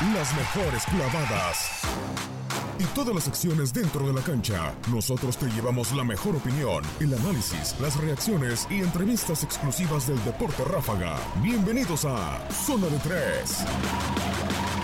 [0.00, 1.80] las mejores clavadas
[2.78, 4.74] y todas las acciones dentro de la cancha.
[4.92, 10.62] Nosotros te llevamos la mejor opinión, el análisis, las reacciones y entrevistas exclusivas del deporte
[10.64, 11.16] ráfaga.
[11.42, 14.75] Bienvenidos a Zona de 3.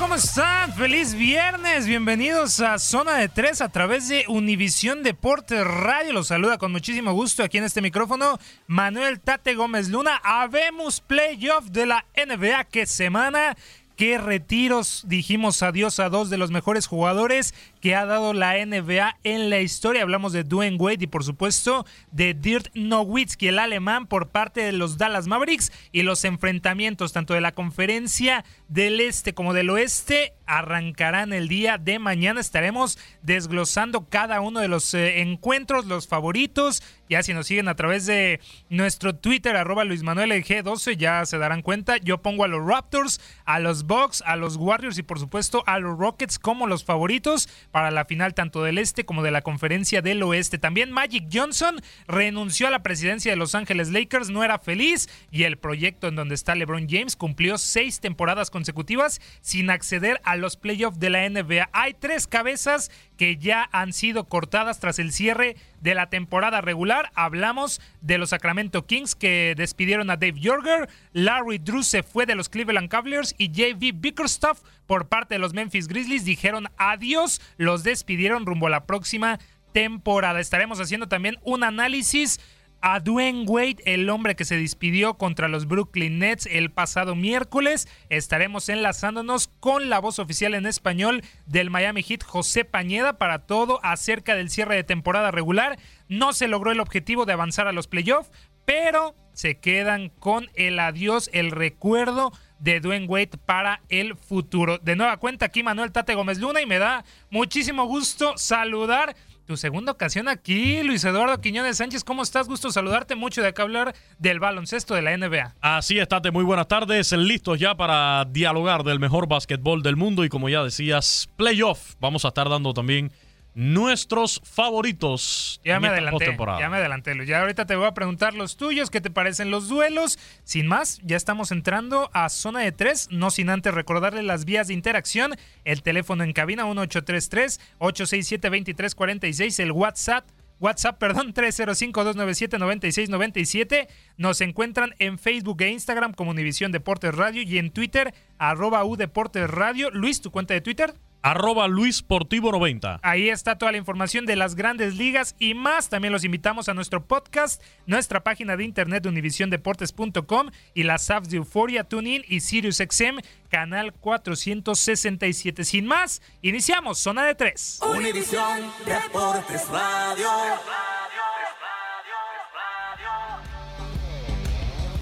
[0.00, 0.72] ¿Cómo están?
[0.72, 1.86] Feliz viernes.
[1.86, 6.14] Bienvenidos a Zona de Tres a través de Univisión Deportes Radio.
[6.14, 10.18] Los saluda con muchísimo gusto aquí en este micrófono Manuel Tate Gómez Luna.
[10.24, 12.64] Habemos playoff de la NBA.
[12.64, 13.54] ¿Qué semana?
[14.00, 19.18] qué retiros dijimos adiós a dos de los mejores jugadores que ha dado la NBA
[19.24, 20.00] en la historia.
[20.00, 24.72] Hablamos de Dwayne Wade y por supuesto de Dirk Nowitzki, el alemán, por parte de
[24.72, 30.32] los Dallas Mavericks y los enfrentamientos tanto de la conferencia del este como del oeste
[30.46, 32.40] arrancarán el día de mañana.
[32.40, 36.82] Estaremos desglosando cada uno de los eh, encuentros, los favoritos.
[37.08, 41.38] Ya si nos siguen a través de nuestro Twitter, arroba Luis Manuel G12, ya se
[41.38, 41.96] darán cuenta.
[41.98, 45.78] Yo pongo a los Raptors, a los Bucks, a los Warriors y por supuesto a
[45.78, 50.02] los Rockets como los favoritos para la final tanto del este como de la conferencia
[50.02, 50.58] del oeste.
[50.58, 55.44] También Magic Johnson renunció a la presidencia de Los Ángeles Lakers, no era feliz y
[55.44, 60.58] el proyecto en donde está LeBron James cumplió seis temporadas consecutivas sin acceder a los
[60.58, 61.70] playoffs de la NBA.
[61.72, 67.10] Hay tres cabezas que ya han sido cortadas tras el cierre de la temporada regular.
[67.14, 72.34] Hablamos de los Sacramento Kings que despidieron a Dave Jorger, Larry Drew se fue de
[72.34, 77.82] los Cleveland Cavaliers y JV Bickerstaff por parte de los Memphis Grizzlies dijeron adiós, los
[77.82, 79.38] despidieron rumbo a la próxima
[79.72, 80.38] temporada.
[80.38, 82.40] Estaremos haciendo también un análisis
[82.82, 87.88] a Dwayne Wade, el hombre que se despidió contra los Brooklyn Nets el pasado miércoles.
[88.08, 93.80] Estaremos enlazándonos con la voz oficial en español del Miami Heat, José Pañeda, para todo
[93.82, 95.78] acerca del cierre de temporada regular.
[96.08, 98.30] No se logró el objetivo de avanzar a los playoffs,
[98.64, 104.78] pero se quedan con el adiós, el recuerdo de Dwayne Wade para el futuro.
[104.78, 109.16] De nueva cuenta aquí Manuel Tate Gómez Luna y me da muchísimo gusto saludar
[109.50, 112.04] tu segunda ocasión aquí, Luis Eduardo Quiñones Sánchez.
[112.04, 112.46] ¿Cómo estás?
[112.46, 115.56] Gusto saludarte mucho de acá hablar del baloncesto de la NBA.
[115.60, 117.10] Así estate, muy buenas tardes.
[117.10, 121.96] Listos ya para dialogar del mejor básquetbol del mundo y como ya decías, playoff.
[121.98, 123.10] Vamos a estar dando también
[123.54, 125.60] nuestros favoritos.
[125.64, 127.26] Ya me adelanté, ya me adelanté.
[127.26, 130.18] Ya ahorita te voy a preguntar los tuyos, qué te parecen los duelos.
[130.44, 134.68] Sin más, ya estamos entrando a zona de tres, no sin antes recordarle las vías
[134.68, 135.34] de interacción,
[135.64, 140.24] el teléfono en cabina 1833-867-2346, el WhatsApp.
[140.60, 143.88] WhatsApp, perdón, 305-297-9697.
[144.18, 148.96] Nos encuentran en Facebook e Instagram como Univisión Deportes Radio y en Twitter, arroba U
[148.96, 149.90] Deportes Radio.
[149.90, 150.92] Luis, ¿tu cuenta de Twitter?
[151.22, 153.00] Arroba Luis Portivo 90.
[153.02, 155.88] Ahí está toda la información de las grandes ligas y más.
[155.88, 161.38] También los invitamos a nuestro podcast, nuestra página de internet univisiondeportes.com y las apps de
[161.38, 163.18] Euforia, TuneIn y SiriusXM,
[163.48, 165.64] canal 467.
[165.64, 167.80] Sin más, iniciamos Zona de 3.
[167.94, 170.28] Univisión Deportes Radio.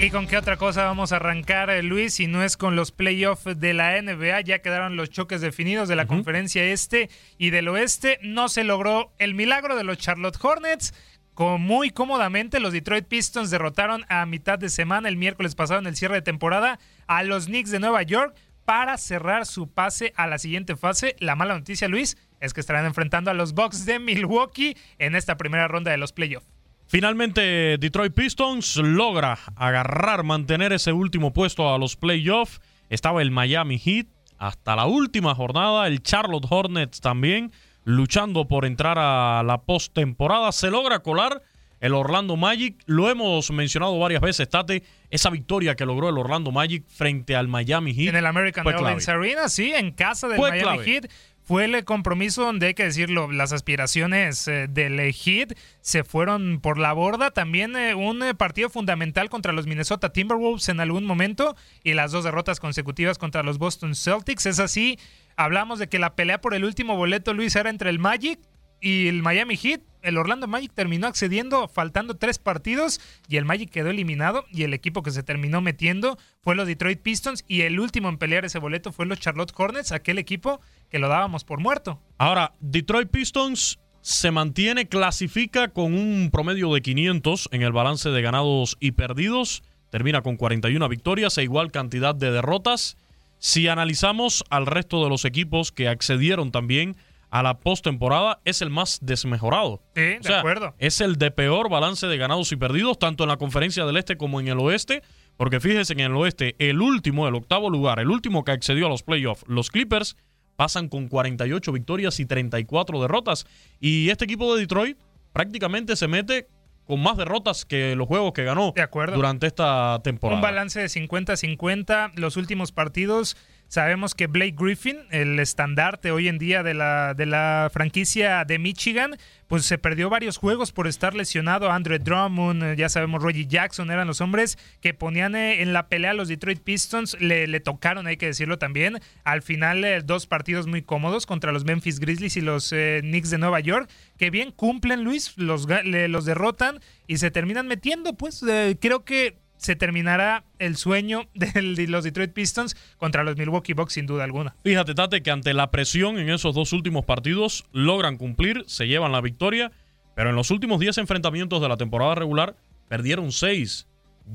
[0.01, 2.15] ¿Y con qué otra cosa vamos a arrancar, eh, Luis?
[2.15, 5.97] Si no es con los playoffs de la NBA, ya quedaron los choques definidos de
[5.97, 8.21] la conferencia este y del oeste.
[8.23, 10.95] No se logró el milagro de los Charlotte Hornets.
[11.35, 15.89] Como muy cómodamente, los Detroit Pistons derrotaron a mitad de semana, el miércoles pasado en
[15.89, 16.79] el cierre de temporada,
[17.09, 21.17] a los Knicks de Nueva York para cerrar su pase a la siguiente fase.
[21.19, 25.37] La mala noticia, Luis, es que estarán enfrentando a los Bucks de Milwaukee en esta
[25.37, 26.58] primera ronda de los playoffs.
[26.89, 32.63] Finalmente, Detroit Pistons logra agarrar, mantener ese último puesto a los playoffs.
[32.89, 34.07] Estaba el Miami Heat
[34.39, 37.53] hasta la última jornada, el Charlotte Hornets también
[37.85, 40.51] luchando por entrar a la postemporada.
[40.53, 41.43] Se logra colar
[41.81, 42.83] el Orlando Magic.
[42.87, 44.83] Lo hemos mencionado varias veces, Tate.
[45.11, 48.09] Esa victoria que logró el Orlando Magic frente al Miami Heat.
[48.09, 51.11] En el American Airlines Arena, sí, en casa del Miami Heat
[51.49, 56.77] fue el compromiso donde hay que decirlo, las aspiraciones eh, del Heat se fueron por
[56.77, 57.31] la borda.
[57.31, 62.13] También eh, un eh, partido fundamental contra los Minnesota Timberwolves en algún momento y las
[62.13, 64.45] dos derrotas consecutivas contra los Boston Celtics.
[64.45, 64.99] Es así,
[65.37, 68.39] hablamos de que la pelea por el último boleto, Luis, era entre el Magic
[68.81, 73.71] y el Miami Heat el Orlando Magic terminó accediendo faltando tres partidos y el Magic
[73.71, 77.81] quedó eliminado y el equipo que se terminó metiendo fue los Detroit Pistons y el
[77.81, 81.61] último en pelear ese boleto fue los Charlotte Hornets, aquel equipo que lo dábamos por
[81.61, 82.01] muerto.
[82.17, 88.23] Ahora, Detroit Pistons se mantiene, clasifica con un promedio de 500 en el balance de
[88.23, 92.97] ganados y perdidos, termina con 41 victorias e igual cantidad de derrotas.
[93.39, 96.97] Si analizamos al resto de los equipos que accedieron también
[97.31, 99.83] a la postemporada es el más desmejorado.
[99.95, 100.75] Sí, de acuerdo.
[100.79, 104.17] Es el de peor balance de ganados y perdidos, tanto en la conferencia del Este
[104.17, 105.03] como en el Oeste.
[105.37, 108.87] Porque fíjese que en el Oeste, el último, el octavo lugar, el último que accedió
[108.87, 110.17] a los playoffs, los Clippers,
[110.57, 113.47] pasan con 48 victorias y 34 derrotas.
[113.79, 114.99] Y este equipo de Detroit
[115.33, 116.49] prácticamente se mete
[116.85, 118.73] con más derrotas que los juegos que ganó
[119.15, 120.37] durante esta temporada.
[120.37, 122.13] Un balance de 50-50.
[122.17, 123.37] Los últimos partidos
[123.69, 128.59] Sabemos que Blake Griffin, el estandarte hoy en día de la, de la franquicia de
[128.59, 131.71] Michigan, pues se perdió varios juegos por estar lesionado.
[131.71, 135.89] Andre Drummond, eh, ya sabemos, Reggie Jackson eran los hombres que ponían eh, en la
[135.89, 137.21] pelea a los Detroit Pistons.
[137.21, 139.01] Le, tocaron, hay que decirlo también.
[139.25, 143.37] Al final, eh, dos partidos muy cómodos contra los Memphis Grizzlies y los Knicks de
[143.37, 148.15] Nueva York, que bien cumplen, Luis, los, los derrotan y se terminan metiendo.
[148.15, 148.43] Pues
[148.81, 154.07] creo que se terminará el sueño de los Detroit Pistons contra los Milwaukee Bucks sin
[154.07, 154.57] duda alguna.
[154.65, 159.13] Fíjate, Tate, que ante la presión en esos dos últimos partidos logran cumplir, se llevan
[159.13, 159.71] la victoria,
[160.15, 162.57] pero en los últimos 10 enfrentamientos de la temporada regular
[162.89, 163.87] perdieron 6.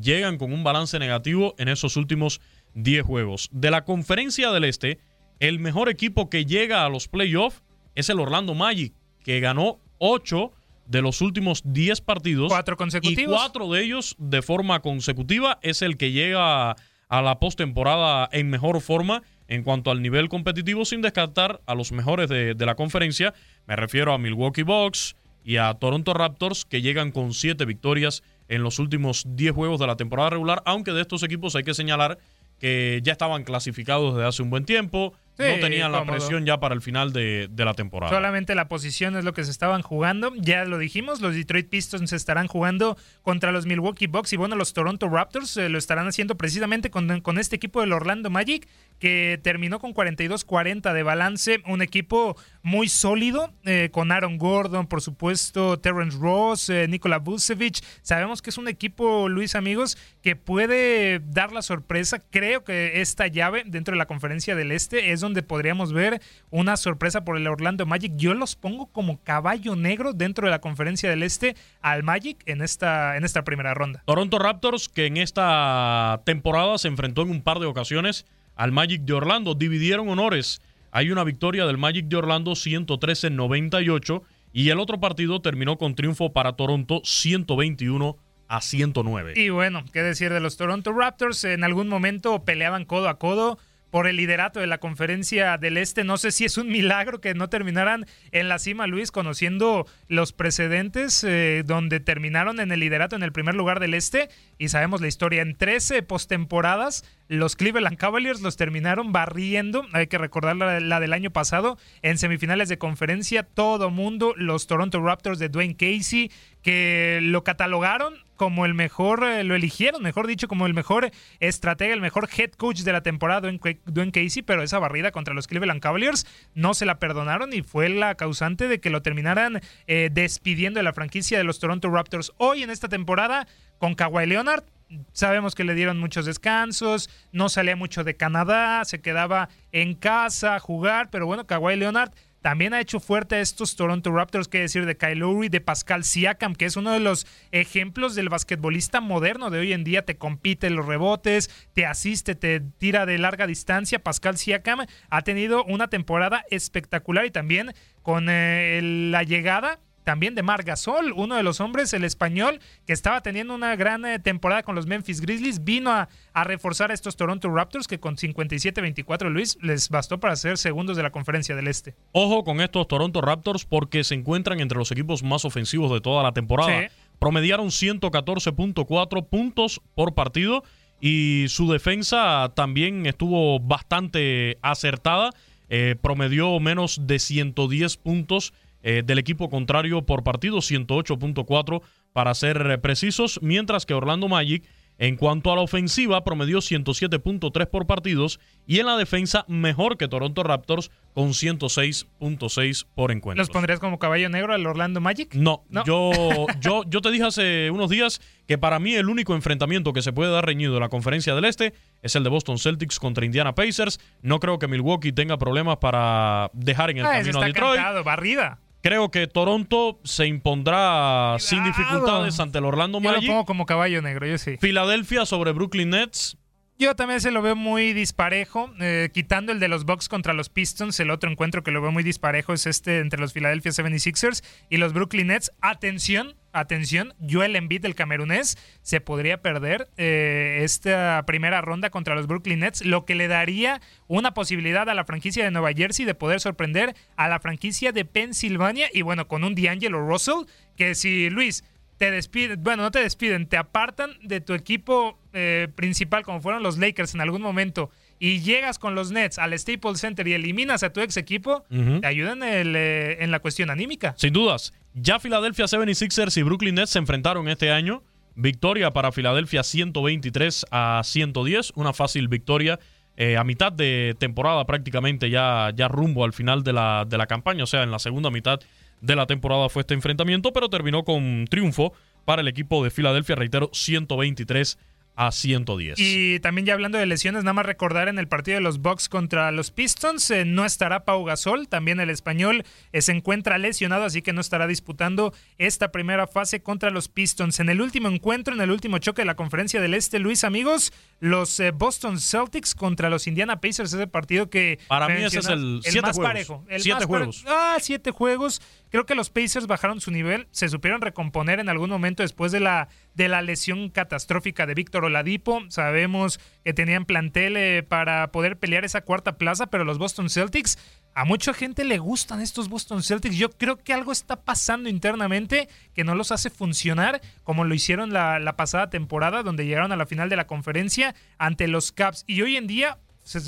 [0.02, 2.42] Llegan con un balance negativo en esos últimos
[2.76, 3.50] 10 juegos.
[3.52, 5.00] De la conferencia del Este,
[5.40, 7.64] el mejor equipo que llega a los playoffs
[7.96, 8.94] es el Orlando Magic,
[9.24, 10.52] que ganó 8
[10.94, 12.50] de los últimos 10 partidos.
[12.50, 13.36] Cuatro consecutivos.
[13.36, 18.50] Y cuatro de ellos de forma consecutiva es el que llega a la postemporada en
[18.50, 22.76] mejor forma en cuanto al nivel competitivo, sin descartar a los mejores de, de la
[22.76, 23.34] conferencia.
[23.66, 28.62] Me refiero a Milwaukee Bucks y a Toronto Raptors, que llegan con siete victorias en
[28.62, 32.20] los últimos 10 juegos de la temporada regular, aunque de estos equipos hay que señalar
[32.60, 36.76] que ya estaban clasificados desde hace un buen tiempo no tenían la presión ya para
[36.76, 38.14] el final de, la temporada.
[38.14, 40.34] Solamente la posición es lo que se estaban jugando.
[40.36, 44.56] Ya lo dijimos, los Detroit Pistons se estarán jugando contra los Milwaukee Bucks y bueno,
[44.56, 48.68] los Toronto Raptors eh, lo estarán haciendo precisamente con, con este equipo del Orlando Magic
[49.00, 55.02] que terminó con 42-40 de balance, un equipo muy sólido, eh, con Aaron Gordon, por
[55.02, 57.84] supuesto, Terrence Ross, eh, Nikola Vucevic.
[58.02, 62.20] Sabemos que es un equipo, Luis, amigos, que puede dar la sorpresa.
[62.30, 66.22] Creo que esta llave dentro de la conferencia del Este es donde podríamos ver
[66.52, 68.14] una sorpresa por el Orlando Magic.
[68.16, 72.62] Yo los pongo como caballo negro dentro de la conferencia del Este al Magic en
[72.62, 74.04] esta, en esta primera ronda.
[74.06, 79.02] Toronto Raptors, que en esta temporada se enfrentó en un par de ocasiones al Magic
[79.02, 79.56] de Orlando.
[79.56, 80.62] Dividieron honores.
[80.92, 84.22] Hay una victoria del Magic de Orlando 113-98
[84.52, 88.18] y el otro partido terminó con triunfo para Toronto 121
[88.48, 89.34] a 109.
[89.36, 93.58] Y bueno, qué decir de los Toronto Raptors, en algún momento peleaban codo a codo
[93.94, 96.04] por el liderato de la conferencia del Este.
[96.04, 100.34] No sé si es un milagro que no terminaran en la cima, Luis, conociendo los
[100.34, 104.30] precedentes eh, donde terminaron en el liderato en el primer lugar del Este.
[104.58, 105.44] Y sabemos la historia.
[105.44, 109.86] En 13 postemporadas, los Cleveland Cavaliers los terminaron barriendo.
[109.94, 111.78] Hay que recordar la, la, del año pasado.
[112.02, 116.32] En semifinales de conferencia, todo mundo, los Toronto Raptors de Dwayne Casey,
[116.64, 121.94] que lo catalogaron como el mejor, eh, lo eligieron, mejor dicho, como el mejor estratega,
[121.94, 123.50] el mejor head coach de la temporada,
[123.86, 127.90] Dwayne Casey, pero esa barrida contra los Cleveland Cavaliers no se la perdonaron y fue
[127.90, 132.34] la causante de que lo terminaran eh, despidiendo de la franquicia de los Toronto Raptors.
[132.38, 133.48] Hoy en esta temporada,
[133.78, 134.64] con Kawhi Leonard,
[135.12, 140.56] sabemos que le dieron muchos descansos, no salía mucho de Canadá, se quedaba en casa
[140.56, 142.12] a jugar, pero bueno, Kawhi Leonard
[142.44, 146.04] también ha hecho fuerte a estos Toronto Raptors, que decir de Kyle Lowry, de Pascal
[146.04, 150.18] Siakam, que es uno de los ejemplos del basquetbolista moderno de hoy en día, te
[150.18, 154.04] compite los rebotes, te asiste, te tira de larga distancia.
[154.04, 160.44] Pascal Siakam ha tenido una temporada espectacular y también con eh, la llegada también de
[160.44, 164.64] Mar Gasol, uno de los hombres, el español, que estaba teniendo una gran eh, temporada
[164.64, 166.08] con los Memphis Grizzlies, vino a,
[166.44, 171.04] reforzar a estos Toronto Raptors que con 57-24, Luis, les bastó para ser segundos de
[171.04, 171.96] la conferencia del Este.
[172.12, 176.24] Ojo con estos Toronto Raptors porque se encuentran entre los equipos más ofensivos de toda
[176.24, 176.90] la temporada.
[177.20, 180.64] Promediaron 114.4 puntos por partido
[181.00, 185.32] y su defensa también estuvo bastante acertada.
[185.70, 191.82] Eh, promedió menos de 110 puntos eh, del equipo contrario por partido, 108.4
[192.14, 194.64] para ser precisos, mientras que Orlando Magic
[195.00, 200.08] en cuanto a la ofensiva, promedió 107.3 por partidos y en la defensa mejor que
[200.08, 203.42] Toronto Raptors con 106.6 por encuentro.
[203.42, 205.34] ¿Los pondrías como caballo negro al Orlando Magic?
[205.34, 206.12] No, Yo,
[206.62, 210.14] yo, yo te dije hace unos días que para mí el único enfrentamiento que se
[210.14, 213.56] puede dar reñido en la conferencia del Este es el de Boston Celtics contra Indiana
[213.56, 214.00] Pacers.
[214.22, 217.82] No creo que Milwaukee tenga problemas para dejar en el ah, camino a Detroit.
[218.04, 218.60] barrida.
[218.84, 223.22] Creo que Toronto se impondrá sin dificultades ante el Orlando Magic.
[223.22, 224.58] Yo lo pongo como caballo negro, yo sí.
[224.58, 226.38] Filadelfia sobre Brooklyn Nets.
[226.84, 230.50] Yo también se lo veo muy disparejo, eh, quitando el de los Bucks contra los
[230.50, 234.44] Pistons, el otro encuentro que lo veo muy disparejo es este entre los Philadelphia 76ers
[234.70, 235.54] y los Brooklyn Nets.
[235.62, 242.28] Atención, atención, Joel Embiid del camerunés se podría perder eh, esta primera ronda contra los
[242.28, 246.16] Brooklyn Nets, lo que le daría una posibilidad a la franquicia de Nueva Jersey de
[246.16, 251.30] poder sorprender a la franquicia de Pensilvania y bueno, con un D'Angelo Russell, que si
[251.30, 251.64] Luis
[251.98, 256.64] te despiden, bueno, no te despiden, te apartan de tu equipo eh, principal, como fueron
[256.64, 260.84] los Lakers en algún momento, y llegas con los Nets al Staples Center y eliminas
[260.84, 264.14] a tu ex equipo, te ayudan eh, en la cuestión anímica.
[264.18, 264.74] Sin dudas.
[264.94, 268.04] Ya Philadelphia 76ers y Brooklyn Nets se enfrentaron este año.
[268.36, 272.80] Victoria para Filadelfia 123 a 110, una fácil victoria
[273.16, 277.28] eh, a mitad de temporada prácticamente ya, ya rumbo al final de la, de la
[277.28, 278.60] campaña, o sea, en la segunda mitad
[279.02, 281.94] de la temporada fue este enfrentamiento, pero terminó con triunfo
[282.26, 284.80] para el equipo de Filadelfia, reitero, 123
[285.16, 286.00] a 110.
[286.00, 289.10] Y también ya hablando de lesiones, nada más recordar en el partido de los Bucks
[289.10, 294.06] contra los Pistons, eh, no estará Pau Gasol, también el español eh, se encuentra lesionado,
[294.06, 297.60] así que no estará disputando esta primera fase contra los Pistons.
[297.60, 300.94] En el último encuentro, en el último choque de la conferencia del Este, Luis, amigos,
[301.20, 304.80] los eh, Boston Celtics contra los Indiana Pacers, ese partido que...
[304.88, 306.30] Para mí ese es el, siete más juegos.
[306.30, 306.66] parejo.
[306.70, 307.44] El siete juegos.
[307.48, 308.62] Ah, siete juegos.
[308.94, 312.60] Creo que los Pacers bajaron su nivel, se supieron recomponer en algún momento después de
[312.60, 315.64] la, de la lesión catastrófica de Víctor Oladipo.
[315.70, 320.78] Sabemos que tenían plantel eh, para poder pelear esa cuarta plaza, pero los Boston Celtics,
[321.16, 323.36] a mucha gente le gustan estos Boston Celtics.
[323.36, 328.14] Yo creo que algo está pasando internamente que no los hace funcionar como lo hicieron
[328.14, 332.26] la, la pasada temporada, donde llegaron a la final de la conferencia ante los Caps.
[332.28, 333.00] Y hoy en día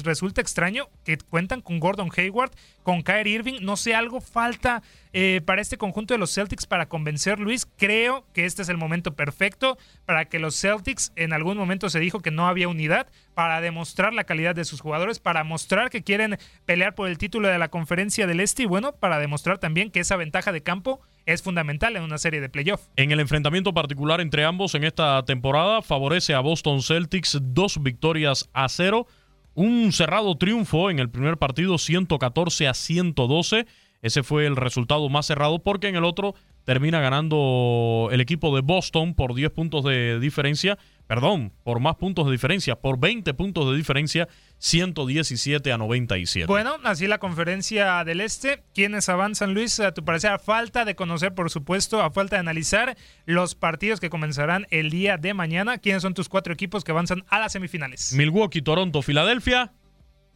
[0.04, 2.52] resulta extraño que cuentan con Gordon Hayward,
[2.84, 3.60] con Kyrie Irving.
[3.62, 7.68] No sé, algo falta eh, para este conjunto de los Celtics para convencer Luis.
[7.78, 12.00] Creo que este es el momento perfecto para que los Celtics, en algún momento se
[12.00, 16.04] dijo que no había unidad, para demostrar la calidad de sus jugadores, para mostrar que
[16.04, 19.92] quieren pelear por el título de la conferencia del Este y bueno, para demostrar también
[19.92, 22.90] que esa ventaja de campo es fundamental en una serie de playoffs.
[22.96, 28.50] En el enfrentamiento particular entre ambos en esta temporada favorece a Boston Celtics dos victorias
[28.54, 29.08] a cero
[29.56, 33.66] un cerrado triunfo en el primer partido 114 a 112.
[34.06, 38.62] Ese fue el resultado más cerrado porque en el otro termina ganando el equipo de
[38.62, 43.70] Boston por 10 puntos de diferencia perdón, por más puntos de diferencia, por 20 puntos
[43.70, 46.48] de diferencia, 117 a 97.
[46.48, 48.64] Bueno, así la conferencia del Este.
[48.74, 49.80] ¿Quiénes avanzan, Luis?
[49.80, 54.00] A tu parecer, a falta de conocer, por supuesto, a falta de analizar los partidos
[54.00, 55.78] que comenzarán el día de mañana.
[55.78, 58.14] ¿Quiénes son tus cuatro equipos que avanzan a las semifinales?
[58.14, 59.74] Milwaukee, Toronto, Filadelfia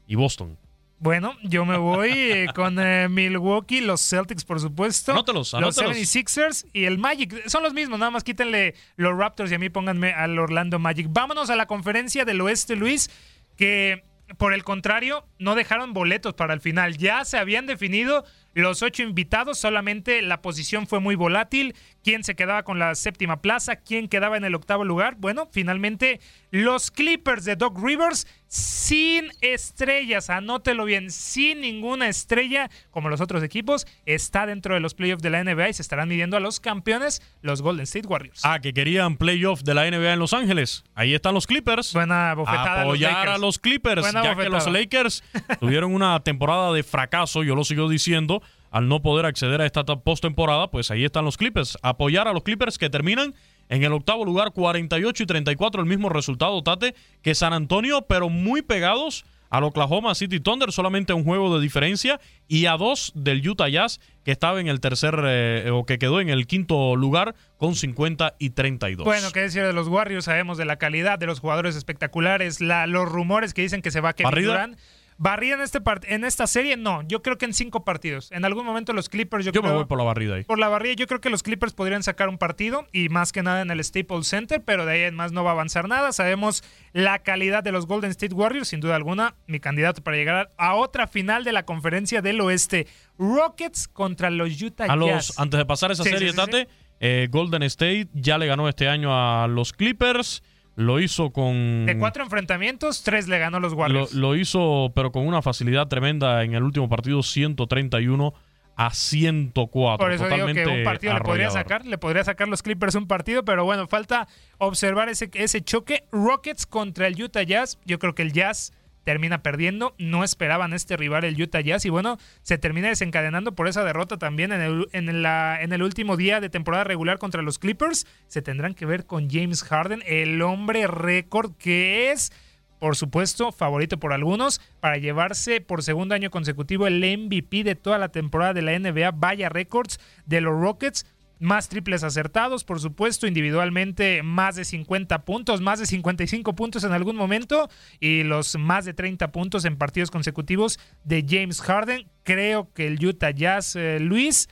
[0.08, 0.58] y Boston.
[1.00, 5.14] Bueno, yo me voy eh, con eh, Milwaukee, los Celtics, por supuesto.
[5.14, 7.48] Anótelos, Los 76ers y el Magic.
[7.48, 11.08] Son los mismos, nada más quítenle los Raptors y a mí pónganme al Orlando Magic.
[11.10, 13.10] Vámonos a la conferencia del oeste, Luis,
[13.56, 14.04] que
[14.38, 16.98] por el contrario, no dejaron boletos para el final.
[16.98, 18.26] Ya se habían definido
[18.60, 21.76] los ocho invitados, solamente la posición fue muy volátil.
[22.04, 23.78] ¿Quién se quedaba con la séptima plaza?
[23.78, 25.16] ¿Quién quedaba en el octavo lugar?
[25.18, 26.20] Bueno, finalmente
[26.52, 33.44] los Clippers de Doc Rivers sin estrellas, anótelo bien, sin ninguna estrella, como los otros
[33.44, 36.60] equipos, está dentro de los playoffs de la NBA y se estarán midiendo a los
[36.60, 38.42] campeones, los Golden State Warriors.
[38.44, 40.84] Ah, que querían playoffs de la NBA en Los Ángeles.
[40.96, 41.94] Ahí están los Clippers.
[41.94, 42.82] Buena bofetada.
[42.82, 45.24] Apoyar a los, Clippers, ya que los Lakers
[45.60, 49.84] tuvieron una temporada de fracaso, yo lo sigo diciendo al no poder acceder a esta
[49.84, 51.78] postemporada, pues ahí están los Clippers.
[51.82, 53.34] Apoyar a los Clippers que terminan
[53.70, 58.30] en el octavo lugar, 48 y 34, el mismo resultado, Tate, que San Antonio, pero
[58.30, 63.48] muy pegados al Oklahoma City Thunder, solamente un juego de diferencia, y a dos del
[63.48, 67.36] Utah Jazz, que estaba en el tercer, eh, o que quedó en el quinto lugar
[67.58, 69.06] con 50 y 32.
[69.06, 72.86] Bueno, qué decir de los Warriors, sabemos de la calidad de los jugadores espectaculares, la,
[72.86, 74.78] los rumores que dicen que se va a Kevin Durant.
[75.22, 76.78] ¿Barrida en, este en esta serie?
[76.78, 78.32] No, yo creo que en cinco partidos.
[78.32, 80.46] En algún momento los Clippers, yo, yo me voy por la barrida ahí.
[80.46, 83.44] Por la barrida, yo creo que los Clippers podrían sacar un partido y más que
[83.44, 86.14] nada en el Staples Center, pero de ahí en más no va a avanzar nada.
[86.14, 90.52] Sabemos la calidad de los Golden State Warriors, sin duda alguna, mi candidato para llegar
[90.58, 92.88] a otra final de la conferencia del oeste.
[93.18, 96.70] Rockets contra los Utah a Los, antes de pasar esa serie, Tate,
[97.02, 100.44] eh, Golden State ya le ganó este año a los Clippers.
[100.80, 101.86] Lo hizo con.
[101.86, 104.14] De cuatro enfrentamientos, tres le ganó los Warriors.
[104.14, 108.34] Lo, hizo, pero con una facilidad tremenda en el último partido, 131
[108.78, 109.98] a 104.
[109.98, 113.08] Por eso digo que un partido le podría sacar, le podría sacar los Clippers un
[113.08, 116.06] partido, pero bueno, falta observar ese, ese choque.
[116.14, 117.78] Rockets contra el Utah Jazz.
[117.84, 118.72] Yo creo que el Jazz
[119.04, 119.96] termina perdiendo.
[119.98, 124.18] No esperaban este rival el Utah Jazz y bueno, se termina desencadenando por esa derrota
[124.18, 128.08] también en el, en, la, en el último día de temporada regular contra los Clippers.
[128.28, 132.32] Se tendrán que ver con James Harden, el hombre récord que es
[132.80, 137.98] por supuesto, favorito por algunos, para llevarse por segundo año consecutivo el MVP de toda
[137.98, 141.06] la temporada de la NBA, vaya récords de los Rockets
[141.40, 146.92] más triples acertados, por supuesto, individualmente más de 50 puntos, más de 55 puntos en
[146.92, 147.70] algún momento
[148.00, 152.08] y los más de 30 puntos en partidos consecutivos de James Harden.
[152.24, 154.50] Creo que el Utah Jazz, eh, Luis,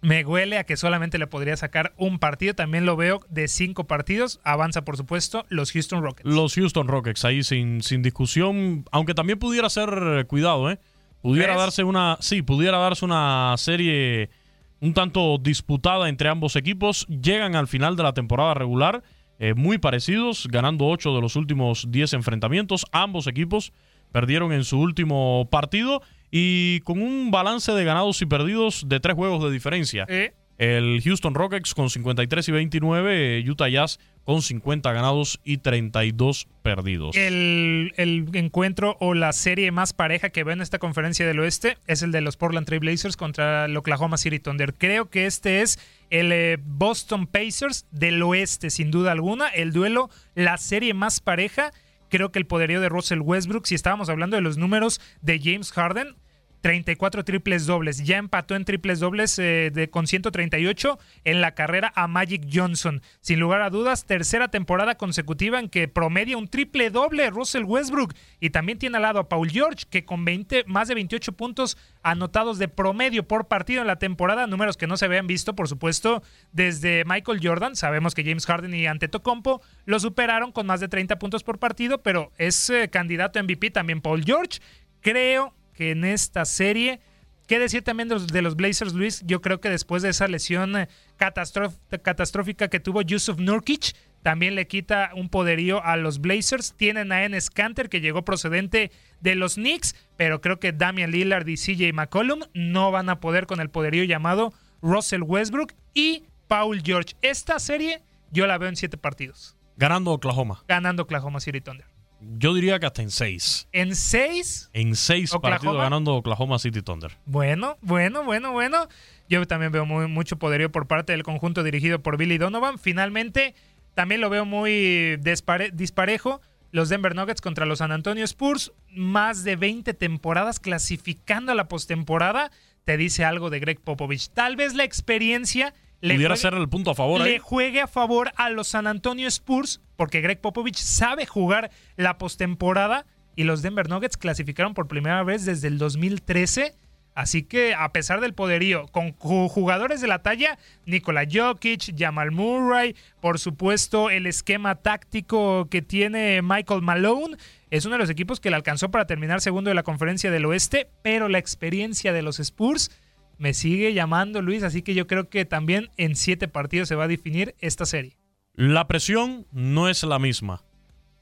[0.00, 2.54] me huele a que solamente le podría sacar un partido.
[2.54, 4.40] También lo veo de cinco partidos.
[4.44, 6.28] Avanza, por supuesto, los Houston Rockets.
[6.28, 8.84] Los Houston Rockets, ahí sin, sin discusión.
[8.92, 10.78] Aunque también pudiera ser, eh, cuidado, ¿eh?
[11.20, 12.16] Pudiera darse una.
[12.20, 14.30] Sí, pudiera darse una serie
[14.80, 17.06] un tanto disputada entre ambos equipos.
[17.06, 19.02] Llegan al final de la temporada regular
[19.38, 22.86] eh, muy parecidos, ganando 8 de los últimos 10 enfrentamientos.
[22.92, 23.72] Ambos equipos
[24.12, 29.14] perdieron en su último partido y con un balance de ganados y perdidos de tres
[29.14, 30.06] juegos de diferencia.
[30.08, 36.48] Eh, el Houston Rockets con 53 y 29, Utah Jazz con 50 ganados y 32
[36.62, 37.16] perdidos.
[37.16, 37.94] El,
[38.34, 42.12] encuentro o la serie más pareja que veo en esta conferencia del oeste es el
[42.12, 44.74] de los Portland Trail Blazers contra el Oklahoma City Thunder.
[44.74, 45.78] Creo que este es
[46.10, 49.48] el eh, Boston Pacers del oeste, sin duda alguna.
[49.48, 51.72] El duelo, la serie más pareja.
[52.10, 55.72] Creo que el poderío de Russell Westbrook, si estábamos hablando de los números de James
[55.72, 56.16] Harden,
[56.60, 58.04] 34 triples dobles.
[58.04, 63.02] Ya empató en triples dobles eh, de, con 138 en la carrera a Magic Johnson.
[63.20, 68.14] Sin lugar a dudas, tercera temporada consecutiva en que promedia un triple doble Russell Westbrook.
[68.40, 71.76] Y también tiene al lado a Paul George, que con 20, más de 28 puntos
[72.02, 75.68] anotados de promedio por partido en la temporada, números que no se habían visto, por
[75.68, 77.76] supuesto, desde Michael Jordan.
[77.76, 82.02] Sabemos que James Harden y Antetokounmpo lo superaron con más de 30 puntos por partido,
[82.02, 84.60] pero es eh, candidato a MVP también Paul George.
[85.00, 86.98] Creo que en esta serie.
[87.46, 89.22] ¿Qué decir también de los, Blazers, Luis?
[89.24, 94.66] Yo creo que después de esa lesión eh, catastrófica que tuvo Yusuf Nurkic, también le
[94.66, 96.74] quita un poderío a los Blazers.
[96.76, 101.46] Tienen a Enes Kanter, que llegó procedente de los Knicks, pero creo que Damian Lillard
[101.46, 106.82] y CJ McCollum no van a poder con el poderío llamado Russell Westbrook y Paul
[106.82, 107.14] George.
[107.22, 109.56] Esta serie yo la veo en siete partidos.
[109.76, 110.64] Ganando Oklahoma.
[110.66, 111.86] Ganando Oklahoma City Thunder.
[112.20, 113.68] Yo diría que hasta en seis.
[113.72, 114.70] ¿En seis?
[114.72, 117.16] En seis partidos ganando Oklahoma City Thunder.
[117.26, 118.88] Bueno, bueno, bueno, bueno.
[119.28, 122.78] Yo también veo muy, mucho poderío por parte del conjunto dirigido por Billy Donovan.
[122.78, 123.54] Finalmente,
[123.94, 126.40] también lo veo muy disparejo.
[126.70, 128.72] Los Denver Nuggets contra los San Antonio Spurs.
[128.90, 132.50] Más de 20 temporadas clasificando a la postemporada.
[132.84, 134.30] Te dice algo de Greg Popovich.
[134.30, 137.20] Tal vez la experiencia le pudiera ser el punto a favor.
[137.20, 142.18] Le juegue a favor a los San Antonio Spurs, porque Greg Popovich sabe jugar la
[142.18, 146.74] postemporada y los Denver Nuggets clasificaron por primera vez desde el 2013.
[147.14, 150.56] Así que a pesar del poderío, con jugadores de la talla,
[150.86, 157.36] Nikola Jokic, Jamal Murray, por supuesto el esquema táctico que tiene Michael Malone,
[157.70, 160.44] es uno de los equipos que le alcanzó para terminar segundo de la conferencia del
[160.44, 162.92] oeste, pero la experiencia de los Spurs
[163.38, 167.04] me sigue llamando Luis, así que yo creo que también en siete partidos se va
[167.04, 168.18] a definir esta serie.
[168.54, 170.64] La presión no es la misma.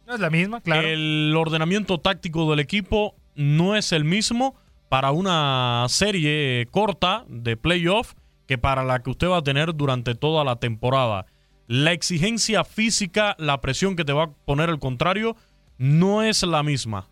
[0.06, 0.86] No es la misma, claro.
[0.86, 4.56] El ordenamiento táctico del equipo no es el mismo
[4.88, 8.14] para una serie corta de playoff
[8.46, 11.26] que para la que usted va a tener durante toda la temporada.
[11.66, 15.36] La exigencia física, la presión que te va a poner el contrario,
[15.78, 17.08] no es la misma.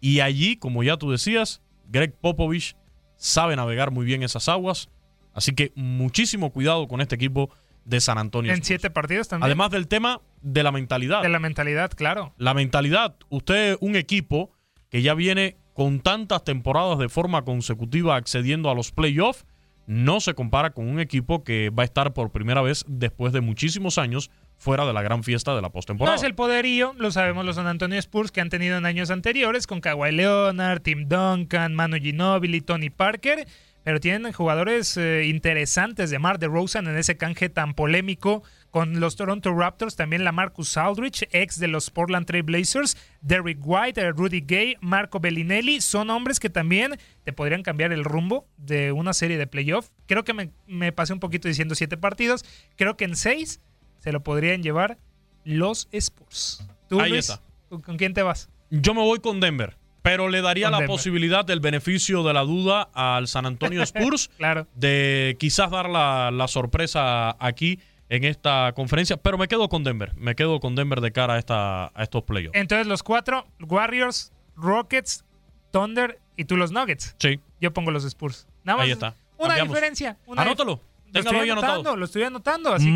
[0.00, 2.76] Y allí, como ya tú decías, Greg Popovich
[3.16, 4.88] sabe navegar muy bien esas aguas.
[5.34, 7.50] Así que muchísimo cuidado con este equipo
[7.84, 8.50] de San Antonio.
[8.50, 8.66] En Spurs.
[8.66, 9.44] siete partidos también.
[9.44, 11.22] Además del tema de la mentalidad.
[11.22, 12.32] de la mentalidad, claro.
[12.36, 13.16] La mentalidad.
[13.28, 14.50] Usted, un equipo
[14.90, 19.44] que ya viene con tantas temporadas de forma consecutiva accediendo a los playoffs,
[19.86, 23.40] no se compara con un equipo que va a estar por primera vez después de
[23.40, 26.16] muchísimos años fuera de la gran fiesta de la No postemporada.
[26.16, 29.66] es el poderío, lo sabemos los San Antonio Spurs que han tenido en años anteriores
[29.66, 33.46] con Kawhi Leonard, Tim Duncan, Manu Ginobili, Tony Parker,
[33.84, 38.42] pero tienen jugadores eh, interesantes de Mar de Rosen en ese canje tan polémico
[38.72, 43.60] con los Toronto Raptors, también la Marcus Aldrich, ex de los Portland Trail Blazers, Derrick
[43.62, 48.48] White, eh, Rudy Gay, Marco Bellinelli, son hombres que también te podrían cambiar el rumbo
[48.56, 49.90] de una serie de playoff.
[50.06, 53.60] Creo que me, me pasé un poquito diciendo siete partidos, creo que en seis
[53.98, 54.98] se lo podrían llevar
[55.44, 56.66] los Spurs.
[56.88, 57.28] ¿Tú, Ahí Luis?
[57.30, 57.42] está.
[57.68, 58.48] ¿Tú ¿Con quién te vas?
[58.70, 60.94] Yo me voy con Denver, pero le daría Con la Denver.
[60.94, 64.66] posibilidad del beneficio de la duda al San Antonio Spurs Claro.
[64.74, 67.78] de quizás dar la, la sorpresa aquí
[68.08, 70.14] en esta conferencia, pero me quedo con Denver.
[70.16, 72.56] Me quedo con Denver de cara a, esta, a estos playoffs.
[72.56, 75.24] Entonces los cuatro, Warriors, Rockets,
[75.72, 77.16] Thunder y tú los Nuggets.
[77.18, 78.46] Sí, Yo pongo los Spurs.
[78.62, 79.14] Nada más ahí está.
[79.38, 79.74] Una Cambiamos.
[79.74, 80.16] diferencia.
[80.26, 80.80] Una Anótalo.
[81.12, 82.72] Lo estoy anotando, lo estoy anotando.
[82.74, 82.90] Así que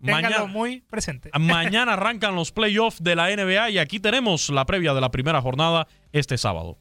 [0.00, 1.30] Mañana, muy presente.
[1.38, 5.40] mañana arrancan los playoffs de la NBA y aquí tenemos la previa de la primera
[5.40, 6.78] jornada este sábado.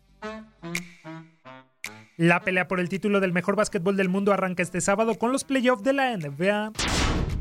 [2.18, 5.44] La pelea por el título del mejor básquetbol del mundo arranca este sábado con los
[5.44, 6.72] playoffs de la NBA.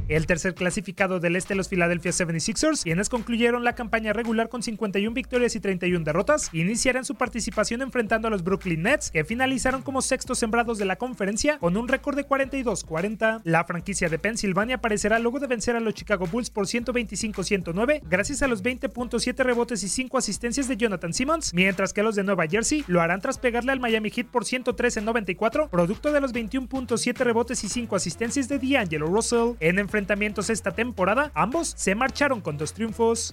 [0.09, 5.13] El tercer clasificado del este, los Philadelphia 76ers, quienes concluyeron la campaña regular con 51
[5.13, 10.03] victorias y 31 derrotas, iniciarán su participación enfrentando a los Brooklyn Nets, que finalizaron como
[10.03, 13.41] sextos sembrados de la conferencia con un récord de 42-40.
[13.43, 18.43] La franquicia de Pensilvania aparecerá luego de vencer a los Chicago Bulls por 125-109, gracias
[18.43, 22.47] a los 20.7 rebotes y 5 asistencias de Jonathan Simmons, mientras que los de Nueva
[22.47, 27.65] Jersey lo harán tras pegarle al Miami Heat por 113-94, producto de los 21.7 rebotes
[27.65, 29.55] y 5 asistencias de D'Angelo Russell.
[29.59, 33.33] En enfrentamientos esta temporada, ambos se marcharon con dos triunfos.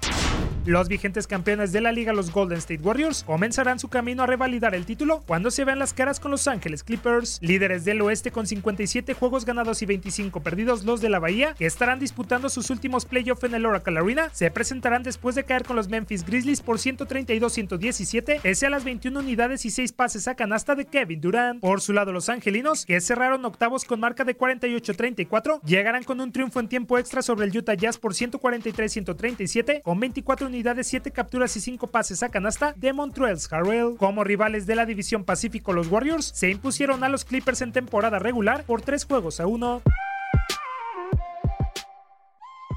[0.66, 4.74] Los vigentes campeones de la liga, los Golden State Warriors, comenzarán su camino a revalidar
[4.74, 8.48] el título cuando se vean las caras con Los Ángeles Clippers, líderes del oeste con
[8.48, 10.86] 57 juegos ganados y 25 perdidos.
[10.86, 14.50] Los de la Bahía, que estarán disputando sus últimos playoffs en el Oracle Arena, se
[14.52, 19.66] presentarán después de caer con los Memphis Grizzlies por 132-117, pese a las 21 unidades
[19.66, 21.60] y 6 pases a canasta de Kevin Durant.
[21.60, 26.32] Por su lado, los angelinos, que cerraron octavos con marca de 48-34, llegarán con un
[26.32, 30.53] triunfo en tiempo extra sobre el Utah Jazz por 143-137, con 24 unidades,
[30.84, 33.96] 7 capturas y 5 pases a canasta de Montreal's Harrell.
[33.98, 38.20] Como rivales de la división Pacífico, los Warriors se impusieron a los Clippers en temporada
[38.20, 39.82] regular por 3 juegos a 1.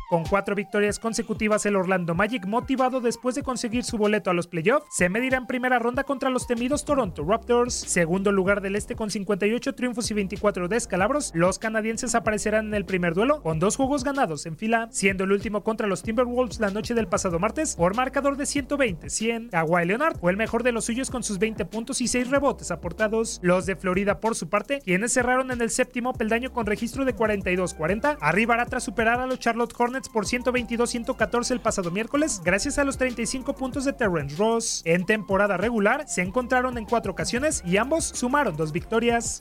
[0.09, 4.47] Con cuatro victorias consecutivas, el Orlando Magic, motivado después de conseguir su boleto a los
[4.47, 7.75] playoffs, se medirá en primera ronda contra los temidos Toronto Raptors.
[7.75, 12.85] Segundo lugar del este con 58 triunfos y 24 descalabros, los canadienses aparecerán en el
[12.85, 16.71] primer duelo con dos juegos ganados en fila, siendo el último contra los Timberwolves la
[16.71, 19.51] noche del pasado martes por marcador de 120-100.
[19.51, 22.71] Kawhi Leonard fue el mejor de los suyos con sus 20 puntos y 6 rebotes
[22.71, 23.41] aportados.
[23.43, 27.17] Los de Florida, por su parte, quienes cerraron en el séptimo peldaño con registro de
[27.17, 32.85] 42-40, arribará tras superar a los Charlotte Hornets por 122-114 el pasado miércoles, gracias a
[32.85, 34.83] los 35 puntos de Terrence Ross.
[34.85, 39.41] En temporada regular, se encontraron en cuatro ocasiones y ambos sumaron dos victorias.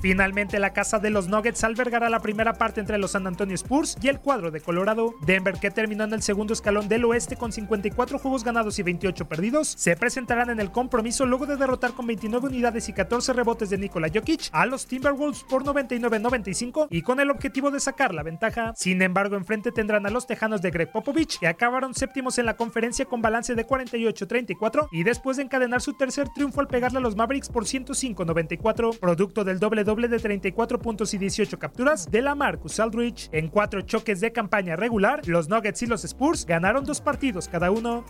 [0.00, 3.96] Finalmente, la casa de los Nuggets albergará la primera parte entre los San Antonio Spurs
[4.00, 5.14] y el cuadro de Colorado.
[5.22, 9.28] Denver, que terminó en el segundo escalón del oeste con 54 juegos ganados y 28
[9.28, 13.70] perdidos, se presentarán en el compromiso luego de derrotar con 29 unidades y 14 rebotes
[13.70, 18.22] de Nikola Jokic a los Timberwolves por 99-95 y con el objetivo de sacar la
[18.22, 18.72] ventaja.
[18.76, 22.56] Sin embargo, enfrente tendrán a los Tejanos de Greg Popovich, que acabaron séptimos en la
[22.56, 27.02] conferencia con balance de 48-34 y después de encadenar su tercer triunfo al pegarle a
[27.02, 32.20] los Mavericks por 105-94, producto del doble doble de 34 puntos y 18 capturas de
[32.20, 33.30] la Marcus Aldrich.
[33.32, 37.70] En cuatro choques de campaña regular, los Nuggets y los Spurs ganaron dos partidos cada
[37.70, 38.04] uno.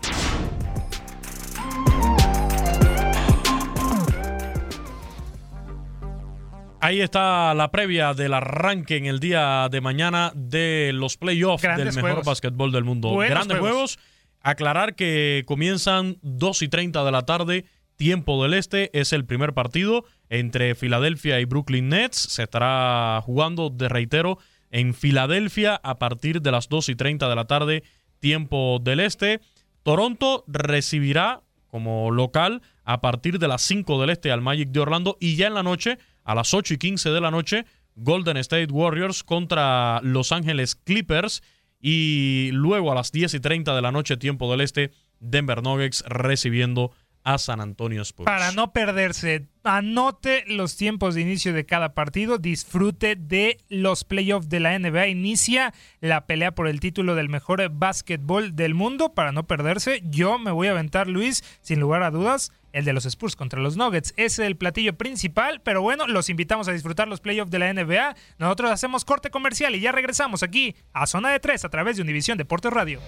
[6.81, 11.87] Ahí está la previa del arranque en el día de mañana de los playoffs del
[11.87, 12.27] mejor juegos.
[12.27, 13.11] básquetbol del mundo.
[13.11, 13.97] Buenos Grandes juegos.
[13.97, 13.99] juegos.
[14.43, 17.65] Aclarar que comienzan 2 y 30 de la tarde,
[17.99, 18.99] tiempo del este.
[18.99, 22.17] Es el primer partido entre Filadelfia y Brooklyn Nets.
[22.17, 24.39] Se estará jugando, de reitero,
[24.71, 27.83] en Filadelfia a partir de las 2 y 30 de la tarde,
[28.21, 29.41] tiempo del este.
[29.83, 35.19] Toronto recibirá como local a partir de las 5 del este al Magic de Orlando
[35.21, 38.73] y ya en la noche, a las 8 y 15 de la noche, Golden State
[38.73, 41.43] Warriors contra Los Ángeles Clippers
[41.81, 46.05] y luego a las 10 y 30 de la noche, tiempo del este, Denver Nuggets
[46.07, 46.93] recibiendo
[47.29, 48.25] a San Antonio Spurs.
[48.25, 54.49] Para no perderse, anote los tiempos de inicio de cada partido, disfrute de los playoffs
[54.49, 59.33] de la NBA, inicia la pelea por el título del mejor básquetbol del mundo, para
[59.33, 63.05] no perderse, yo me voy a aventar, Luis, sin lugar a dudas, el de los
[63.05, 64.15] Spurs contra los Nuggets.
[64.17, 68.17] Es el platillo principal, pero bueno, los invitamos a disfrutar los playoffs de la NBA.
[68.39, 72.03] Nosotros hacemos corte comercial y ya regresamos aquí a Zona de Tres a través de
[72.03, 73.01] Univisión Deportes Radio.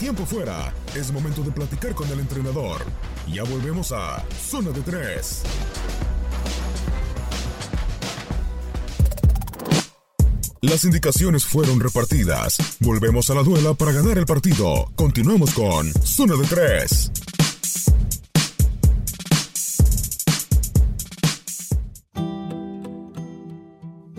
[0.00, 0.72] Tiempo fuera.
[0.96, 2.86] Es momento de platicar con el entrenador.
[3.28, 5.42] Ya volvemos a Zona de Tres.
[10.62, 12.56] Las indicaciones fueron repartidas.
[12.80, 14.90] Volvemos a la duela para ganar el partido.
[14.96, 17.12] Continuamos con Zona de Tres.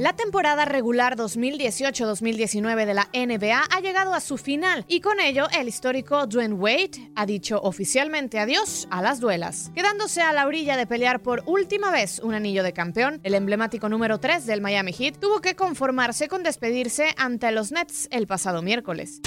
[0.02, 5.46] La temporada regular 2018-2019 de la NBA ha llegado a su final y con ello
[5.56, 9.70] el histórico Dwayne Wade ha dicho oficialmente adiós a las duelas.
[9.76, 13.90] Quedándose a la orilla de pelear por última vez un anillo de campeón, el emblemático
[13.90, 18.64] número 3 del Miami Heat tuvo que conformarse con despedirse ante los Nets el pasado
[18.64, 19.22] miércoles.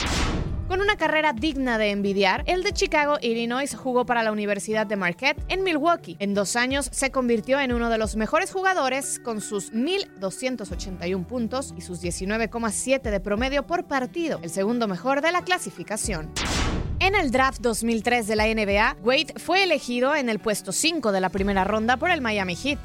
[0.68, 4.96] Con una carrera digna de envidiar, el de Chicago, Illinois, jugó para la Universidad de
[4.96, 6.16] Marquette en Milwaukee.
[6.20, 11.74] En dos años se convirtió en uno de los mejores jugadores con sus 1.281 puntos
[11.77, 16.33] y sus 19,7 de promedio por partido, el segundo mejor de la clasificación.
[16.98, 21.20] En el draft 2003 de la NBA, Wade fue elegido en el puesto 5 de
[21.20, 22.79] la primera ronda por el Miami Heat.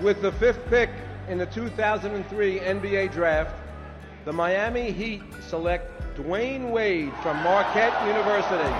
[0.00, 0.90] With the fifth pick
[1.28, 3.50] in the 2003 NBA draft,
[4.24, 8.72] the Miami Heat select Dwayne Wade from Marquette University.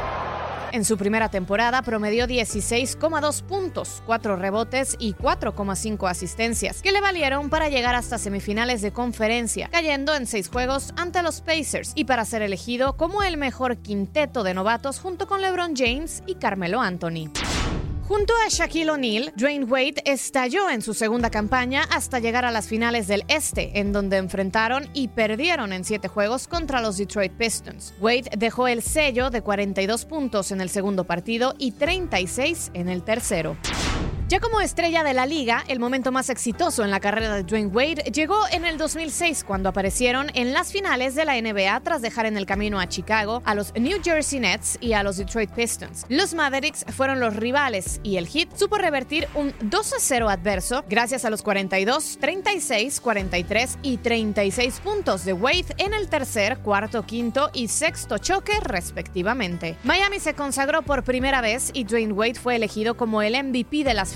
[0.73, 7.51] En su primera temporada promedió 16,2 puntos, 4 rebotes y 4,5 asistencias, que le valieron
[7.51, 12.25] para llegar hasta semifinales de conferencia, cayendo en 6 juegos ante los Pacers y para
[12.25, 17.31] ser elegido como el mejor quinteto de novatos junto con LeBron James y Carmelo Anthony.
[18.09, 22.69] Junto a Shaquille O'Neal, Dwayne Wade estalló en su segunda campaña hasta llegar a las
[22.69, 27.95] finales del Este, en donde enfrentaron y perdieron en siete juegos contra los Detroit Pistons.
[28.01, 33.03] Wade dejó el sello de 42 puntos en el segundo partido y 36 en el
[33.03, 33.57] tercero.
[34.29, 37.71] Ya como estrella de la liga, el momento más exitoso en la carrera de Dwayne
[37.71, 42.27] Wade llegó en el 2006 cuando aparecieron en las finales de la NBA tras dejar
[42.27, 46.07] en el camino a Chicago, a los New Jersey Nets y a los Detroit Pistons.
[46.09, 51.31] Los Mavericks fueron los rivales y el Heat supo revertir un 2-0 adverso gracias a
[51.31, 57.69] los 42, 36, 43 y 36 puntos de Wade en el tercer, cuarto, quinto y
[57.69, 59.77] sexto choque respectivamente.
[59.85, 63.95] Miami se consagró por primera vez y Dwayne Wade fue elegido como el MVP de
[63.95, 64.16] las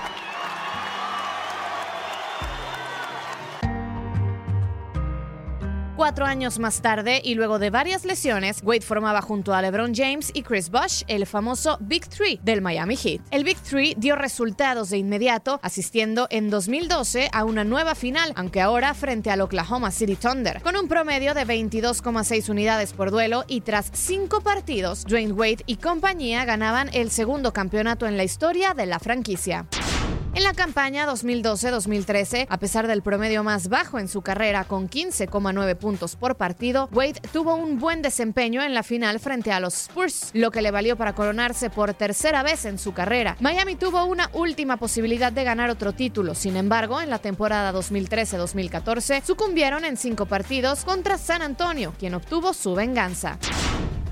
[6.01, 10.31] Cuatro años más tarde y luego de varias lesiones, Wade formaba junto a LeBron James
[10.33, 13.21] y Chris Bosh el famoso Big Three del Miami Heat.
[13.29, 18.61] El Big Three dio resultados de inmediato, asistiendo en 2012 a una nueva final, aunque
[18.61, 23.61] ahora frente al Oklahoma City Thunder, con un promedio de 22,6 unidades por duelo y
[23.61, 28.87] tras cinco partidos, Dwayne Wade y compañía ganaban el segundo campeonato en la historia de
[28.87, 29.67] la franquicia.
[30.33, 35.75] En la campaña 2012-2013, a pesar del promedio más bajo en su carrera con 15,9
[35.75, 40.31] puntos por partido, Wade tuvo un buen desempeño en la final frente a los Spurs,
[40.33, 43.35] lo que le valió para coronarse por tercera vez en su carrera.
[43.41, 49.23] Miami tuvo una última posibilidad de ganar otro título, sin embargo, en la temporada 2013-2014
[49.23, 53.37] sucumbieron en cinco partidos contra San Antonio, quien obtuvo su venganza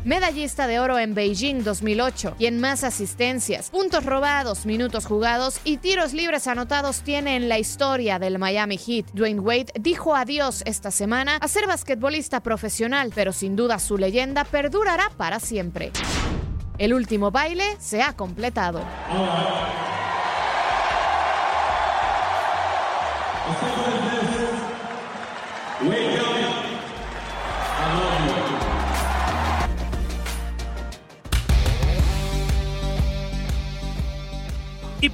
[0.05, 5.77] medallista de oro en Beijing 2008 y en más asistencias, puntos robados, minutos jugados y
[5.77, 9.07] tiros libres anotados tiene en la historia del Miami Heat.
[9.13, 14.43] Dwayne Wade dijo adiós esta semana a ser basquetbolista profesional, pero sin duda su leyenda
[14.45, 15.91] perdurará para siempre.
[16.77, 18.81] El último baile se ha completado.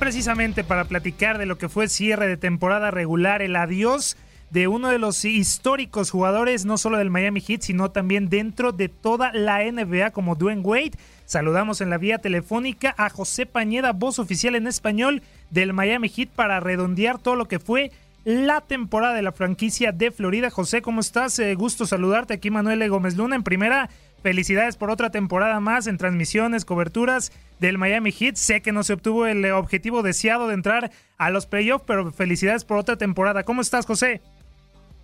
[0.06, 4.18] Precisamente para platicar de lo que fue cierre de temporada regular, el adiós
[4.52, 8.88] de uno de los históricos jugadores, no solo del Miami Heat, sino también dentro de
[8.88, 10.91] toda la NBA como Dwayne Wade.
[11.26, 16.30] Saludamos en la vía telefónica a José Pañeda, voz oficial en español del Miami Heat,
[16.30, 17.91] para redondear todo lo que fue
[18.26, 20.52] la temporada de la franquicia de Florida.
[20.52, 21.39] José, ¿cómo estás?
[21.39, 23.36] Eh, gusto saludarte aquí, Manuel Gómez Luna.
[23.36, 23.89] En primera,
[24.26, 28.38] felicidades por otra temporada más en transmisiones, coberturas del Miami Heat.
[28.38, 32.66] Sé que no se obtuvo el objetivo deseado de entrar a los playoffs, pero felicidades
[32.66, 33.44] por otra temporada.
[33.44, 34.22] ¿Cómo estás, José?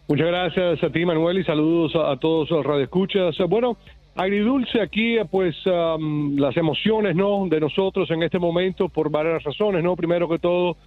[0.08, 3.38] Muchas gracias a ti, Manuel, y saludos a, todos los radioescuchas.
[3.48, 3.78] Bueno,
[4.16, 7.46] agridulce aquí, pues las emociones, ¿no?
[7.48, 9.96] De nosotros en este momento por varias razones, ¿no?
[9.96, 10.78] Primero que todo,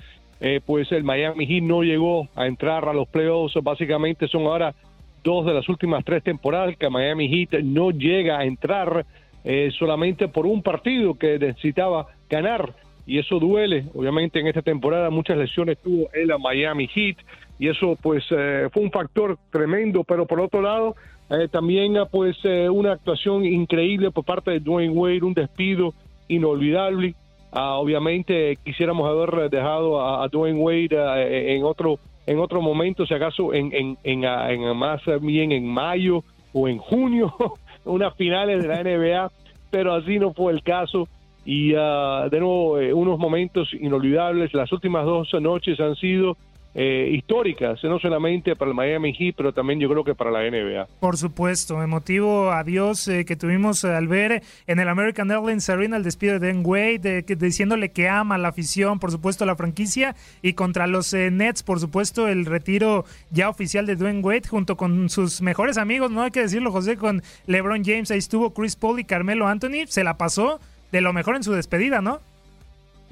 [0.40, 3.55] eh, pues el Miami Heat no llegó a entrar a los playoffs.
[3.62, 4.75] Básicamente son ahora
[5.24, 9.04] dos de las últimas tres temporadas que Miami Heat no llega a entrar
[9.42, 12.74] eh, solamente por un partido que necesitaba ganar
[13.06, 13.87] y eso duele.
[13.94, 17.16] Obviamente en esta temporada muchas lesiones tuvo el Miami Heat
[17.58, 20.94] y eso pues eh, fue un factor tremendo, pero por otro lado
[21.30, 22.37] eh, también pues
[22.70, 25.94] una actuación increíble por parte de Dwayne Wade, un despido
[26.28, 27.14] inolvidable.
[27.50, 33.52] Ah, obviamente quisiéramos haber dejado a, Dwayne Wade en otro en otro momento, si acaso
[33.52, 37.34] en, en, en, en más bien en mayo o en junio,
[37.84, 39.30] unas finales de la NBA,
[39.70, 41.08] pero así no fue el caso
[41.44, 44.54] y uh, de nuevo eh, unos momentos inolvidables.
[44.54, 46.37] Las últimas dos noches han sido
[46.74, 50.40] eh, históricas, no solamente para el Miami Heat, pero también yo creo que para la
[50.42, 50.87] NBA.
[51.00, 56.02] Por supuesto, emotivo adiós eh, que tuvimos al ver en el American Airlines Arena el
[56.02, 60.87] despido de Dan Wade, diciéndole que ama la afición, por supuesto la franquicia, y contra
[60.87, 65.78] los Nets, por supuesto, el retiro ya oficial de Dwayne Wade junto con sus mejores
[65.78, 69.46] amigos, no hay que decirlo, José, con LeBron James, ahí estuvo Chris Paul y Carmelo
[69.46, 70.60] Anthony, se la pasó
[70.92, 72.20] de lo mejor en su despedida, ¿no?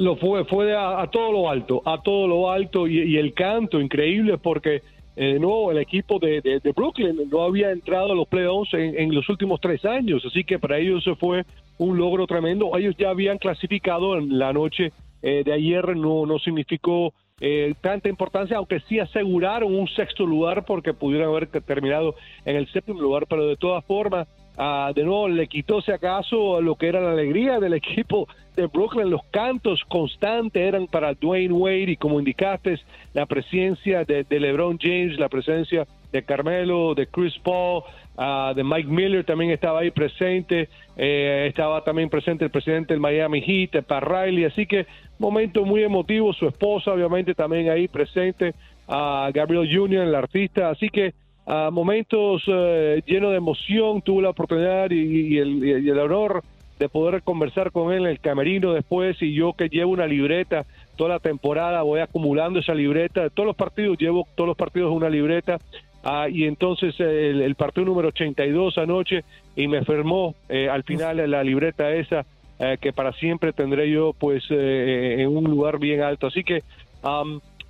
[0.03, 4.37] Lo fue, fue a, todo lo alto, a todo lo alto y, el canto increíble
[4.37, 4.83] porque
[5.15, 9.15] eh, no, el equipo de, de, Brooklyn no había entrado a los playoffs en, en,
[9.15, 11.45] los últimos tres años, así que para ellos fue
[11.79, 12.77] un logro tremendo.
[12.77, 18.09] Ellos ya habían clasificado en la noche eh, de ayer, no, no significó eh, tanta
[18.09, 23.27] importancia, aunque sí aseguraron un sexto lugar porque pudieron haber terminado en el séptimo lugar,
[23.29, 27.13] pero de todas formas Ah, de nuevo le quitó si acaso lo que era la
[27.13, 29.11] alegría del equipo de Brooklyn.
[29.11, 32.79] Los cantos constantes eran para Dwayne Wade y como indicaste,
[33.15, 37.83] la presencia de, LeBron James, la presencia de Carmelo, de Chris Paul,
[38.19, 40.69] ah, de Mike Miller también estaba ahí presente.
[40.99, 44.45] Eh, estaba también presente el presidente del Miami Heat, Pat Riley.
[44.45, 44.87] Así que
[45.19, 46.35] momento muy emotivo.
[46.35, 48.55] Su esposa obviamente también ahí presente.
[48.89, 50.69] a Gabriel Jr., el artista.
[50.69, 51.15] Así que
[51.47, 54.03] a momentos eh, llenos de emoción.
[54.03, 56.43] Tuve la oportunidad y, el, honor
[56.79, 60.65] de poder conversar con él en el camerino después y yo que llevo una libreta
[60.97, 64.93] toda la temporada, voy acumulando esa libreta, de todos los partidos, llevo todos los partidos
[64.93, 65.59] una libreta
[66.03, 69.25] ah, y entonces el, partido número 82 anoche
[69.57, 72.27] y me firmó eh, al final la libreta esa
[72.59, 76.27] eh, que para siempre tendré yo pues en un lugar bien alto.
[76.27, 76.63] Así que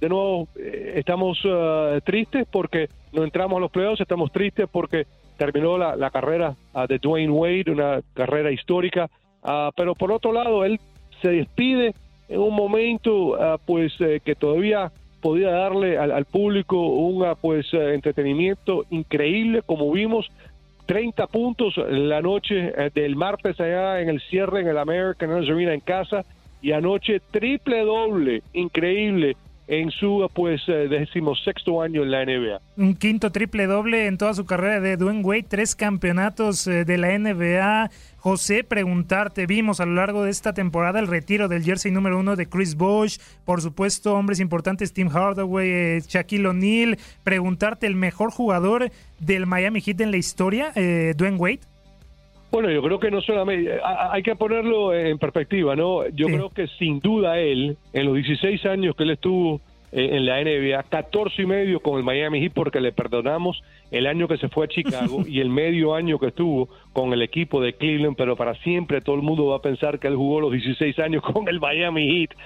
[0.00, 1.38] de nuevo estamos
[2.04, 6.98] tristes porque no entramos a los playoffs, estamos tristes porque terminó la, carrera ah, de
[6.98, 9.10] Dwayne Wade, una carrera histórica,
[9.42, 10.80] ah, pero por otro lado, él
[11.20, 11.94] se despide
[12.28, 17.94] en un momento ah, pues eh, que todavía podía darle al, público un pues eh,
[17.94, 20.28] entretenimiento increíble, como vimos,
[20.86, 25.74] 30 puntos la noche eh, del martes allá en el cierre en el American Arena
[25.74, 26.24] en casa
[26.60, 32.60] y anoche triple doble, increíble en su pues eh, decimosexto año en la NBA.
[32.76, 36.98] Un quinto triple doble en toda su carrera de Dwayne Wade, tres campeonatos eh, de
[36.98, 37.90] la NBA.
[38.16, 42.36] José, preguntarte, vimos a lo largo de esta temporada el retiro del jersey número uno
[42.36, 48.30] de Chris Bosh, por supuesto hombres importantes Tim Hardaway, eh, Shaquille O'Neal, preguntarte el mejor
[48.30, 51.71] jugador del Miami Heat en la historia, Dwayne Wade.
[52.52, 56.06] Bueno, yo creo que no solamente, hay que ponerlo en perspectiva, ¿no?
[56.10, 60.26] Yo creo que sin duda él, en los 16 años que él estuvo eh, en
[60.26, 64.36] la NBA, 14 y medio con el Miami Heat porque le perdonamos el año que
[64.36, 68.16] se fue a Chicago y el medio año que estuvo con el equipo de Cleveland,
[68.18, 71.22] pero para siempre todo el mundo va a pensar que él jugó los 16 años
[71.22, 72.36] con el Miami Heat.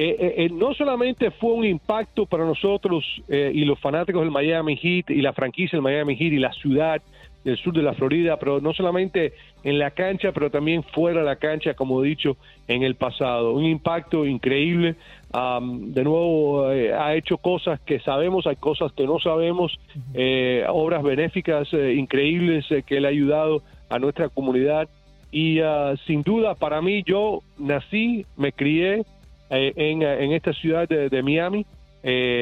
[0.00, 5.10] Eh, eh, no solamente fue un impacto para nosotros y los fanáticos del Miami Heat
[5.10, 7.02] y la franquicia del Miami Heat y la ciudad,
[7.44, 9.32] del sur de la Florida, pero no solamente
[9.62, 13.52] en la cancha, pero también fuera de la cancha, como he dicho en el pasado.
[13.52, 14.96] Un impacto increíble.
[15.32, 19.78] de nuevo, eh, ha hecho cosas que sabemos, hay cosas que no sabemos,
[20.14, 24.88] eh, obras benéficas eh, increíbles que él ha ayudado a nuestra comunidad.
[25.30, 29.04] Y ah, sin duda, para mí, yo nací, me crié
[29.50, 31.64] en, en, esta ciudad de, Miami.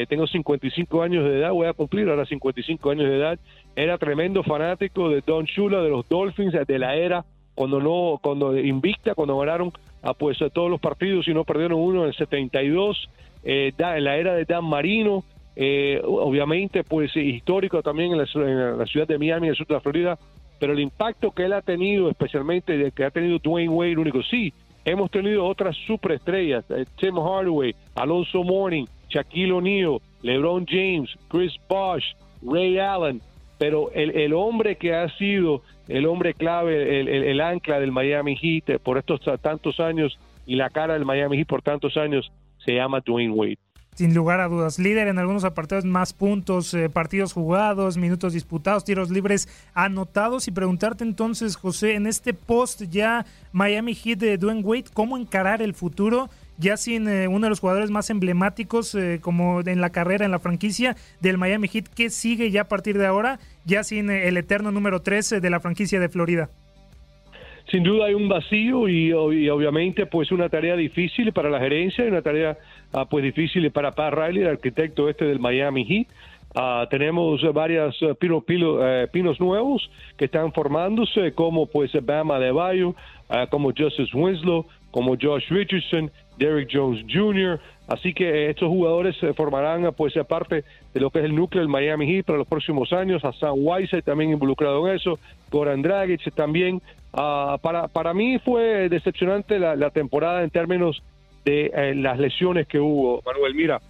[0.09, 3.39] tengo 55 años de edad, voy a cumplir ahora 55 años de edad
[3.77, 8.57] era tremendo fanático de Don Shula, de los Dolphins, de la era cuando no, cuando
[8.57, 12.15] invicta, cuando ganaron a, pues, a todos los partidos y no perdieron uno en el
[12.15, 13.09] 72,
[13.45, 15.25] eh, en la era de Dan Marino,
[15.57, 20.19] eh, obviamente pues histórico también en la, ciudad de Miami, en el sur de Florida,
[20.59, 24.53] pero el impacto que él ha tenido, especialmente que ha tenido Dwayne Wade, único, sí,
[24.87, 32.05] hemos tenido otras superestrellas, eh, Tim Hardaway, Alonso Mourning, Shaquille O'Neal, LeBron James, Chris Bosh,
[32.43, 33.21] Ray Allen,
[33.59, 38.37] pero el, hombre que ha sido el hombre clave, el, el- el ancla del Miami
[38.37, 42.31] Heat eh, por estos tantos años y la cara del Miami Heat por tantos años,
[42.65, 43.59] se llama Dwayne Wade.
[43.97, 48.85] Sin lugar a dudas, líder en algunos apartados, más puntos, eh, partidos jugados, minutos disputados,
[48.85, 50.49] tiros libres anotados.
[50.49, 55.63] Y preguntarte entonces, José, en este post ya Miami Heat de Dwayne Wade, ¿cómo encarar
[55.63, 56.29] el futuro?
[56.59, 60.31] Ya sin eh, uno de los jugadores más emblemáticos eh, como en la carrera, en
[60.31, 63.39] la franquicia del Miami Heat, ¿qué sigue ya a partir de ahora?
[63.65, 66.51] Ya sin eh, el eterno número 13 de la franquicia de Florida.
[67.71, 72.09] Sin duda hay un vacío y, obviamente pues una tarea difícil para la gerencia y
[72.09, 72.57] una tarea
[72.93, 76.07] ah, pues difícil para Pat Riley, el arquitecto este del Miami Heat.
[76.55, 78.43] Ah, tenemos varias eh, pino-
[78.81, 82.95] eh, pinos nuevos que están formándose como pues Bama de Bayo,
[83.51, 87.61] como Justice Winslow, como Josh Richardson, Derrick Jones Jr.
[87.89, 91.69] Así que estos jugadores se formarán pues parte de lo que es el núcleo del
[91.69, 93.25] Miami Heat para los próximos años.
[93.25, 95.19] Hassan Whiteside también involucrado en eso,
[95.51, 96.83] Goran Dragic también.
[97.13, 101.03] Ah, para, para mí fue decepcionante la, la temporada en términos
[101.45, 103.55] de eh, las lesiones que hubo, Manuel.
[103.55, 103.81] Mira,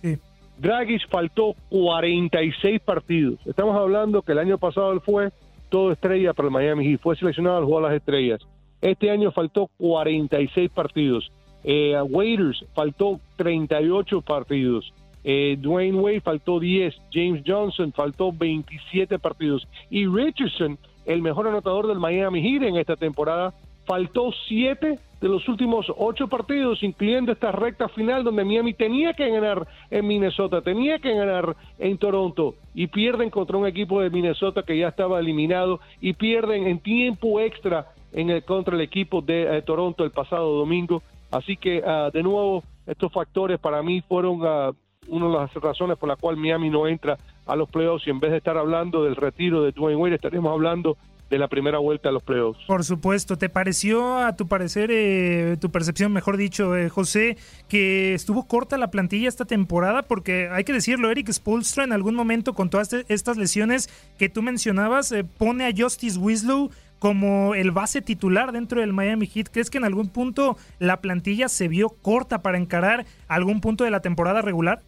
[0.58, 3.38] Dragic faltó 46 partidos.
[3.46, 5.30] Estamos hablando que el año pasado él fue
[5.70, 8.46] todo estrella para el Miami Heat, fue seleccionado al de las estrellas.
[8.80, 11.30] Este año faltó 46 partidos.
[11.64, 14.92] Eh, Waiters faltó 38 partidos.
[15.24, 16.94] Eh, Dwayne Wade faltó 10.
[17.12, 19.66] James Johnson faltó 27 partidos.
[19.90, 23.52] Y Richardson, el mejor anotador del Miami Heat en esta temporada,
[23.86, 29.30] faltó 7 de los últimos 8 partidos, incluyendo esta recta final donde Miami tenía que
[29.30, 34.62] ganar en Minnesota, tenía que ganar en Toronto y pierden contra un equipo de Minnesota
[34.62, 37.86] que ya estaba eliminado y pierden en tiempo extra
[38.16, 41.02] en el, contra el equipo de eh, Toronto el pasado domingo.
[41.30, 44.72] Así que, ah, de nuevo, estos factores para mí fueron ah,
[45.08, 48.18] una de las razones por la cual Miami no entra a los playoffs y en
[48.18, 50.96] vez de estar hablando del retiro de Dwayne Wade, estaríamos hablando
[51.30, 52.60] de la primera vuelta a los playoffs.
[52.66, 57.36] Por supuesto, ¿te pareció a tu parecer, eh, tu percepción, mejor dicho, eh, José,
[57.68, 60.02] que estuvo corta la plantilla esta temporada?
[60.02, 63.88] Porque hay que decirlo, Eric Spolstra en algún momento con todas estas lesiones
[64.18, 69.26] que tú mencionabas, eh, pone a Justice Winslow como el base titular dentro del Miami
[69.26, 69.48] Heat.
[69.52, 73.90] ¿Crees que en algún punto la plantilla se vio corta para encarar algún punto de
[73.90, 74.80] la temporada regular?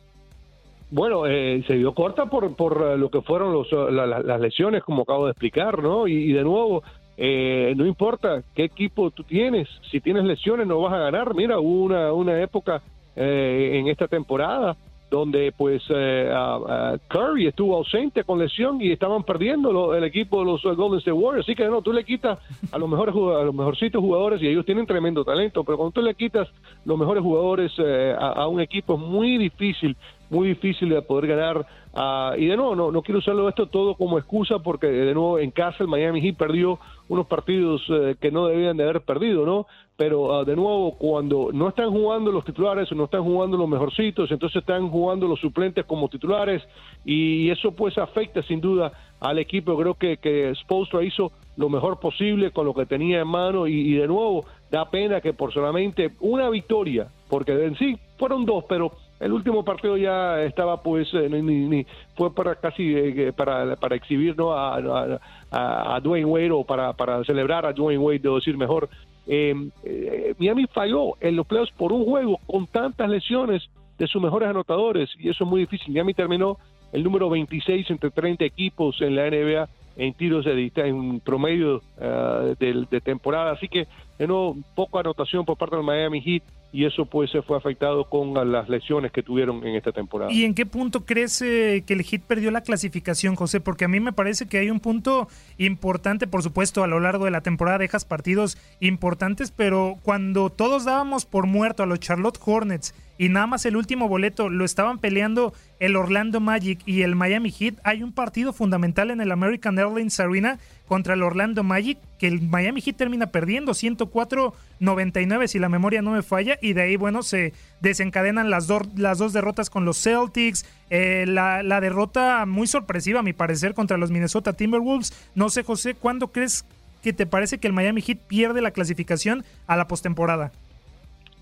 [0.90, 4.20] Bueno, eh, se dio corta por, por eh, lo que fueron los, eh, la- la-
[4.20, 6.08] las lesiones, como acabo de explicar, ¿no?
[6.08, 6.82] Y, y de nuevo,
[7.18, 11.34] eh, no importa qué equipo tú tienes, si tienes lesiones no vas a ganar.
[11.34, 12.80] Mira, hubo una, una época
[13.16, 14.76] eh, en esta temporada
[15.10, 20.46] donde pues ah, ah, Curry estuvo ausente con lesión y estaban perdiendo el equipo de
[20.46, 21.46] los eh, Golden State Warriors.
[21.46, 22.38] Así que no, tú le quitas
[22.70, 26.02] a los mejores a los mejorcitos jugadores y ellos tienen tremendo talento, pero cuando tú
[26.02, 26.48] le quitas
[26.84, 29.96] los mejores jugadores eh, a, a un equipo es muy difícil,
[30.30, 31.66] muy difícil de poder ganar.
[31.94, 35.38] ah, y de nuevo, no, no quiero usarlo esto todo como excusa porque de nuevo
[35.38, 39.46] en casa el Miami Heat perdió unos partidos eh, que no debían de haber perdido,
[39.46, 39.66] ¿no?
[39.96, 43.68] Pero ah, de nuevo, cuando no están jugando los titulares o no están jugando los
[43.68, 46.62] mejorcitos, entonces están jugando los suplentes como titulares
[47.04, 49.76] y eso pues afecta sin duda al equipo.
[49.76, 53.72] Creo que, que Spoelstra hizo lo mejor posible con lo que tenía en mano y,
[53.72, 58.64] y de nuevo da pena que por solamente una victoria, porque en sí fueron dos,
[58.68, 63.76] pero el último partido ya estaba pues eh, ni, ni- fue para casi eh, para,
[63.76, 64.52] para exhibir ¿no?
[64.52, 66.92] a, a, a- Dwayne Wade o para,
[67.24, 68.88] celebrar a Dwayne Wade, debo decir mejor.
[69.26, 69.54] Eh,
[69.84, 74.48] eh, Miami falló en los playoffs por un juego con tantas lesiones de sus mejores
[74.48, 75.92] anotadores y eso es muy difícil.
[75.92, 76.56] Miami terminó
[76.92, 81.82] el número 26 entre 30 equipos en la NBA en tiros de dista- en promedio
[82.00, 83.50] eh, del- de, temporada.
[83.50, 83.88] Así que,
[84.18, 88.04] de nuevo, poca anotación por parte del Miami Heat y eso pues se fue afectado
[88.10, 90.30] con las lesiones que tuvieron en esta temporada.
[90.30, 93.60] ¿Y en qué punto crees que el Heat perdió la clasificación, José?
[93.60, 97.24] Porque a mí me parece que hay un punto importante, por supuesto, a lo largo
[97.24, 102.38] de la temporada dejas partidos importantes, pero cuando todos dábamos por muerto a los Charlotte
[102.44, 107.16] Hornets y nada más el último boleto lo estaban peleando el Orlando Magic y el
[107.16, 110.58] Miami Heat, hay un partido fundamental en el American Airlines Arena
[110.88, 116.10] contra el Orlando Magic que el Miami Heat termina perdiendo 104-99 si la memoria no
[116.10, 120.02] me falla y de ahí bueno se desencadenan las, dos las dos derrotas con los
[120.02, 125.50] Celtics eh, la, la derrota muy sorpresiva a mi parecer contra los Minnesota Timberwolves no
[125.50, 126.64] sé José ¿cuándo crees
[127.02, 130.52] que te parece que el Miami Heat pierde la clasificación a la postemporada?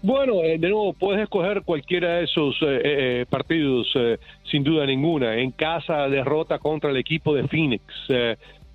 [0.02, 4.18] Bueno, eh, de nuevo, puedes escoger cualquiera de esos eh, eh, partidos, eh,
[4.50, 5.36] sin duda ninguna.
[5.36, 7.82] En casa, derrota contra el equipo de Phoenix.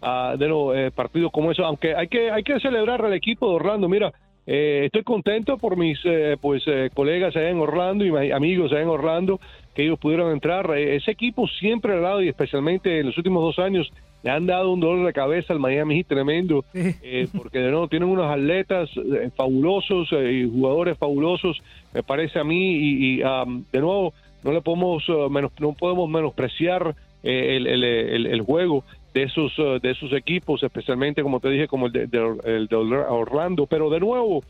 [0.04, 3.48] Ah, de los eh, partidos como eso, aunque hay que, hay que celebrar al equipo
[3.48, 3.88] de Orlando.
[3.88, 4.12] Mira,
[4.48, 8.82] eh, estoy contento por mis eh, pues eh, colegas allá en Orlando y amigos allá
[8.82, 9.40] en Orlando
[9.76, 10.76] que ellos pudieron entrar.
[10.76, 13.92] Eh, ese equipo siempre ha dado y especialmente en los últimos dos años
[14.24, 17.88] le han dado un dolor de cabeza al Miami Heat tremendo eh, porque de nuevo
[17.88, 21.62] tienen unos atletas eh, fabulosos eh, y jugadores fabulosos
[21.94, 25.74] me parece a mí y, y, um, de nuevo no le podemos uh, menos, no
[25.74, 28.84] podemos menospreciar eh, el, el, el, el juego
[29.14, 32.76] de esos uh, de esos equipos especialmente como te dije como el de, el de
[32.76, 33.66] Orlando.
[33.68, 34.44] Pero de nuevo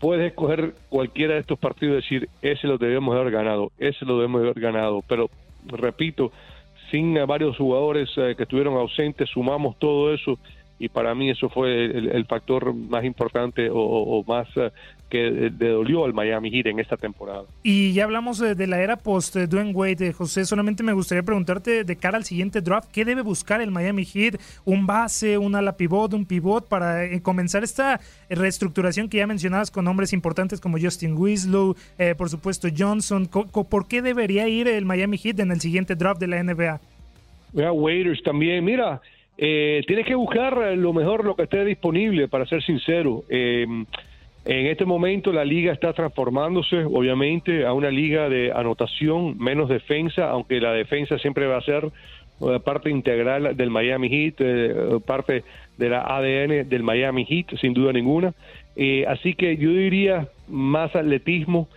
[0.00, 4.16] puedes escoger cualquiera de estos partidos y decir ese lo debemos haber ganado ese lo
[4.16, 5.02] debemos haber ganado.
[5.08, 5.30] Pero
[5.66, 6.32] repito
[6.90, 10.38] sin eh, varios jugadores eh, que estuvieron ausentes sumamos todo eso
[10.82, 14.72] y para mí eso fue el, el factor más importante o, más eh,
[15.08, 18.66] que eh, le dolió al Miami Heat en esta temporada Y ya hablamos de, de
[18.66, 20.44] la era post eh, Dwayne Wade, eh, José.
[20.44, 24.40] Solamente me gustaría preguntarte de cara al siguiente draft, ¿qué debe buscar el Miami Heat?
[24.64, 29.70] ¿Un base, un ala pivot, un pivot para eh, comenzar esta reestructuración que ya mencionabas
[29.70, 33.28] con nombres importantes como Justin Winslow, eh, por supuesto Johnson?
[33.28, 36.80] ¿Por qué debería ir el Miami Heat en el siguiente draft de la NBA?
[37.52, 39.00] Mira, Waiters también, mira,
[39.38, 43.24] eh, tienes que buscar lo mejor, lo que esté disponible, para ser sincero.
[43.28, 43.66] Eh,
[44.44, 50.28] en este momento la liga está transformándose, obviamente, a una liga de anotación, menos defensa,
[50.28, 51.84] aunque la defensa siempre va a ser
[52.40, 54.74] eh, parte integral del Miami Heat, eh,
[55.06, 55.44] parte
[55.78, 58.34] de la ADN del Miami Heat, sin duda ninguna.
[59.06, 61.68] Así que yo diría más atletismo,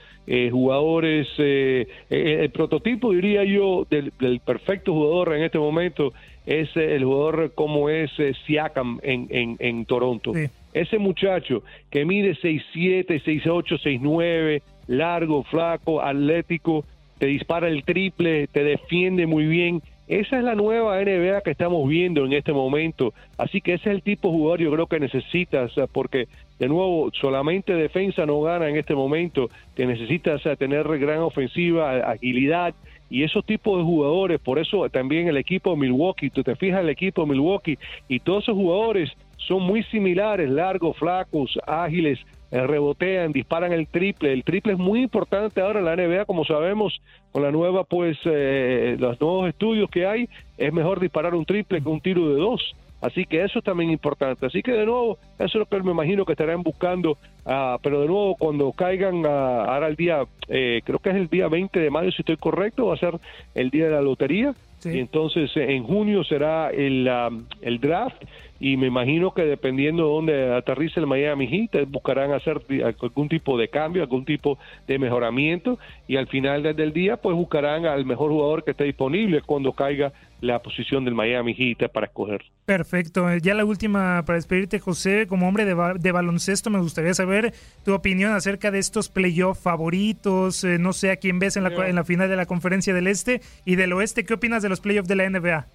[0.50, 6.14] jugadores, el prototipo, diría yo, del perfecto jugador en este momento
[6.46, 10.32] es eh, el jugador como es eh, Siakam en, en, en Toronto.
[10.74, 16.84] Ese muchacho que mide 6'7, 6'8, 6'9, largo, flaco, atlético,
[17.18, 19.82] te dispara el triple, te defiende muy bien.
[20.08, 23.14] Esa es la nueva NBA que estamos viendo en este momento.
[23.38, 26.28] Así que ese es el tipo de jugador yo creo que necesitas, eh, porque
[26.60, 29.50] de nuevo, solamente defensa no gana en este momento.
[29.76, 32.76] Te necesitas tener gran ofensiva, agilidad
[33.10, 34.40] y esos tipos de jugadores.
[34.40, 37.78] Por eso también el equipo de Milwaukee, tú te fijas el equipo de Milwaukee
[38.08, 39.12] y todos esos jugadores
[39.48, 42.20] son muy similares, largos, flacos, ágiles,
[42.52, 44.34] eh, rebotean, disparan el triple.
[44.34, 47.02] El triple es muy importante ahora en la NBA, como sabemos,
[47.32, 51.82] con la nueva, pues, eh, los nuevos estudios que hay, es mejor disparar un triple
[51.82, 52.76] que un tiro de dos.
[53.06, 54.48] Así que eso es también importante.
[54.48, 57.20] Así que de nuevo, eso es lo que me imagino que estarán buscando.
[57.46, 61.28] ah, pero de nuevo, cuando caigan ah, ahora el día, eh, creo que es el
[61.28, 63.20] día 20 de mayo, si estoy correcto, va a ser
[63.54, 64.56] el día de la lotería.
[64.84, 67.30] Y entonces eh, en junio será el, ah,
[67.62, 68.24] el draft.
[68.68, 73.30] Y me imagino que dependiendo de dónde aterrice el Miami Heat, eh, buscarán hacer algún
[73.30, 74.58] tipo de cambio, algún tipo
[74.88, 75.78] de mejoramiento.
[76.08, 80.14] Y al final del- día, pues buscarán al mejor jugador que esté disponible cuando caiga
[80.42, 82.42] la posición del Miami Heat para escoger.
[82.66, 83.30] Perfecto.
[83.30, 87.14] Eh, Ya la última para despedirte, José, como hombre de, ba- de baloncesto, me gustaría
[87.14, 87.54] saber
[87.84, 90.64] tu opinión acerca de estos playoff favoritos.
[90.64, 93.06] eh, no sé a quién ves en la, en la final de la Conferencia del
[93.06, 94.24] Este y del Oeste.
[94.26, 95.68] ¿Qué opinas de los playoffs de la NBA?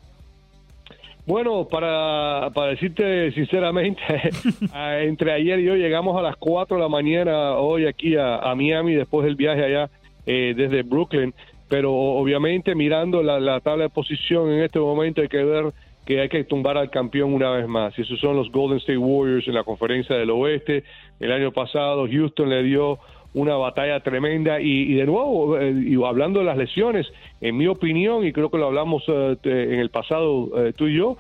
[1.27, 4.03] Bueno, para, para decirte sinceramente,
[5.03, 8.55] entre ayer y hoy llegamos a las 4 de la mañana hoy aquí a, a
[8.55, 9.91] Miami después del viaje allá
[10.27, 11.35] eh, desde Brooklyn,
[11.69, 15.73] pero obviamente mirando la, la tabla de posición en este momento hay que ver
[16.05, 17.97] que hay que tumbar al campeón una vez más.
[17.97, 20.83] Y esos son los Golden State Warriors en la conferencia del oeste.
[21.21, 22.99] El año pasado Houston le dio
[23.35, 27.07] una batalla tremenda y, y de nuevo, eh, y hablando de las lesiones,
[27.41, 30.97] en mi opinión, y creo que lo hablamos eh, en el pasado eh, tú y
[30.97, 31.17] yo,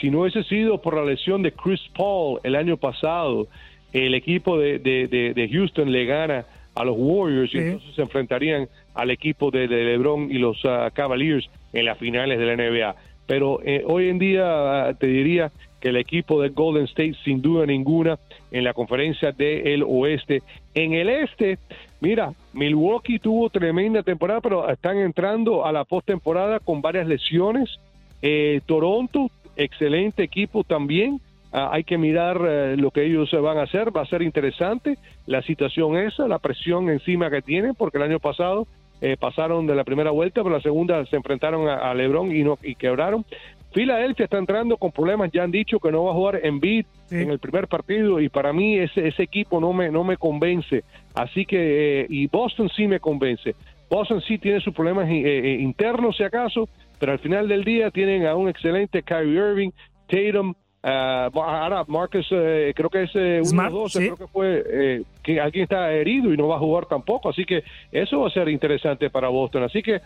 [0.00, 3.46] si no hubiese sido por la lesión de Chris Paul el año pasado,
[3.92, 8.02] el equipo de, de- de- de Houston le gana a los Warriors y entonces se
[8.02, 12.94] enfrentarían al equipo de, LeBron y los ah, Cavaliers en las finales de la NBA.
[13.26, 14.44] Pero hoy en día
[14.88, 15.50] ah, te diría
[15.80, 18.18] que el equipo de Golden State, sin duda ninguna,
[18.50, 20.42] en la conferencia del oeste.
[20.74, 21.58] En el este,
[22.00, 27.80] mira, Milwaukee tuvo tremenda temporada, pero están entrando a la postemporada con varias lesiones.
[28.22, 31.20] Eh, Toronto, excelente equipo también.
[31.52, 33.94] Ah, hay que mirar eh, lo que ellos van a hacer.
[33.96, 38.20] Va a ser interesante la situación esa, la presión encima que tienen, porque el año
[38.20, 38.66] pasado
[39.00, 42.44] eh, pasaron de la primera vuelta, pero la segunda se enfrentaron a, a LeBron y
[42.44, 43.24] no y quebraron.
[43.72, 46.86] Filadelfia está entrando con problemas, ya han dicho que no va a jugar en beat
[47.10, 50.82] en el primer partido y para mí ese, ese equipo no me, no me convence.
[51.14, 53.54] Así que, eh, y Boston sí me convence.
[53.88, 56.68] Boston sí tiene sus problemas eh, eh, internos si acaso,
[56.98, 59.70] pero al final del día tienen a un excelente Kyrie Irving,
[60.08, 63.98] Tatum, ah, ahora Marcus, eh, creo que es eh, uno Smart, de dos, sí.
[63.98, 67.44] creo que fue eh, que alguien está herido y no va a jugar tampoco, así
[67.44, 69.64] que eso va a ser interesante para Boston.
[69.64, 70.00] Así que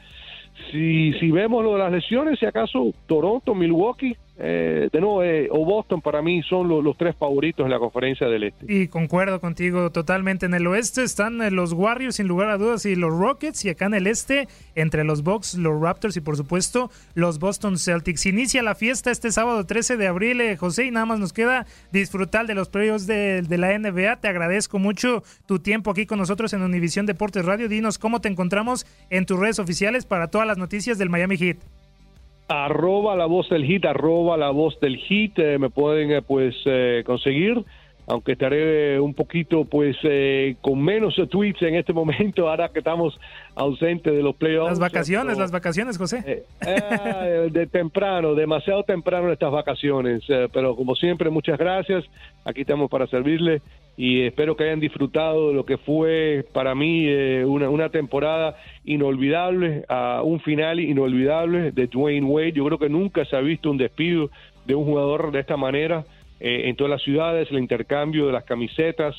[0.71, 5.49] si, si vemos lo de las lesiones, si acaso Toronto, Milwaukee, eh, de nuevo, eh,
[5.51, 8.67] o Boston para mí son los tres favoritos en la conferencia del Este.
[8.69, 10.47] Y concuerdo contigo totalmente.
[10.47, 13.71] En el oeste están eh, los Warriors sin lugar a dudas y los Rockets y
[13.71, 18.27] acá en el este entre los Bucks, los Raptors y por supuesto los Boston Celtics.
[18.27, 22.47] Inicia la fiesta este sábado 13 de abril, José, y nada más nos queda disfrutar
[22.47, 24.17] de los playoffs de, de la NBA.
[24.17, 27.69] Te agradezco mucho tu tiempo aquí con nosotros en Univisión Deportes Radio.
[27.69, 31.59] Dinos cómo te encontramos en tus redes oficiales para todas las noticias del Miami Heat
[32.49, 36.55] arroba la voz del hit, arroba la voz del hit, eh, me pueden eh, pues
[36.67, 37.65] eh, conseguir,
[38.07, 39.97] aunque estaré un poquito pues
[40.61, 43.19] con menos tweets en este momento, ahora que estamos
[43.55, 44.71] ausentes de los playoffs.
[44.71, 46.45] Las vacaciones, las vacaciones, José.
[47.51, 50.23] de temprano, demasiado temprano estas vacaciones,
[50.53, 52.05] pero como siempre, muchas gracias,
[52.45, 53.63] aquí estamos para servirle
[53.97, 58.57] y espero que hayan disfrutado de lo que fue para mí eh, una, una, temporada
[58.85, 62.53] inolvidable, a un final inolvidable de Dwayne Wade.
[62.53, 64.31] Yo creo que nunca se ha visto un despido
[64.67, 66.05] de un jugador de esta manera
[66.41, 69.15] eh, en todas las ciudades, el intercambio de las camisetas,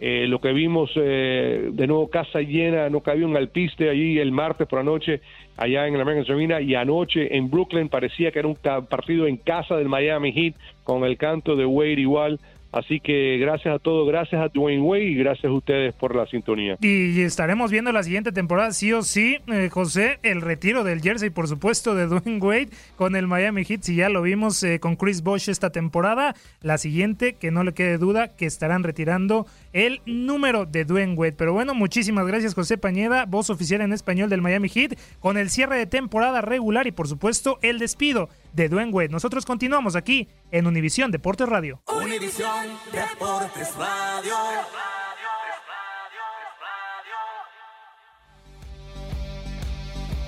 [0.00, 4.68] eh, lo que vimos de nuevo casa llena, no cabía un alpiste allí el martes
[4.68, 5.20] por la noche
[5.56, 9.38] allá en la American Arena y anoche en Brooklyn parecía que era un partido en
[9.38, 10.54] casa del Miami Heat
[10.84, 12.38] con el canto de Wade igual
[12.78, 16.26] Así que gracias a todos, gracias a Dwayne Wade y gracias a ustedes por la
[16.26, 16.76] sintonía.
[16.80, 21.30] Y estaremos viendo la siguiente temporada, sí o sí, eh, José, el retiro del jersey,
[21.30, 23.82] por supuesto, de Dwayne Wade con el Miami Heat.
[23.82, 27.72] Si ya lo vimos eh, con Chris Bosh esta temporada, la siguiente, que no le
[27.72, 31.32] quede duda, que estarán retirando el número de Dwayne Wade.
[31.32, 35.50] Pero bueno, muchísimas gracias, José Pañeda, voz oficial en español del Miami Heat, con el
[35.50, 39.08] cierre de temporada regular y, por supuesto, el despido de Dwayne Wade.
[39.08, 41.82] Nosotros continuamos aquí en Univisión Deportes Radio.
[41.86, 44.34] Univisión Deportes Radio.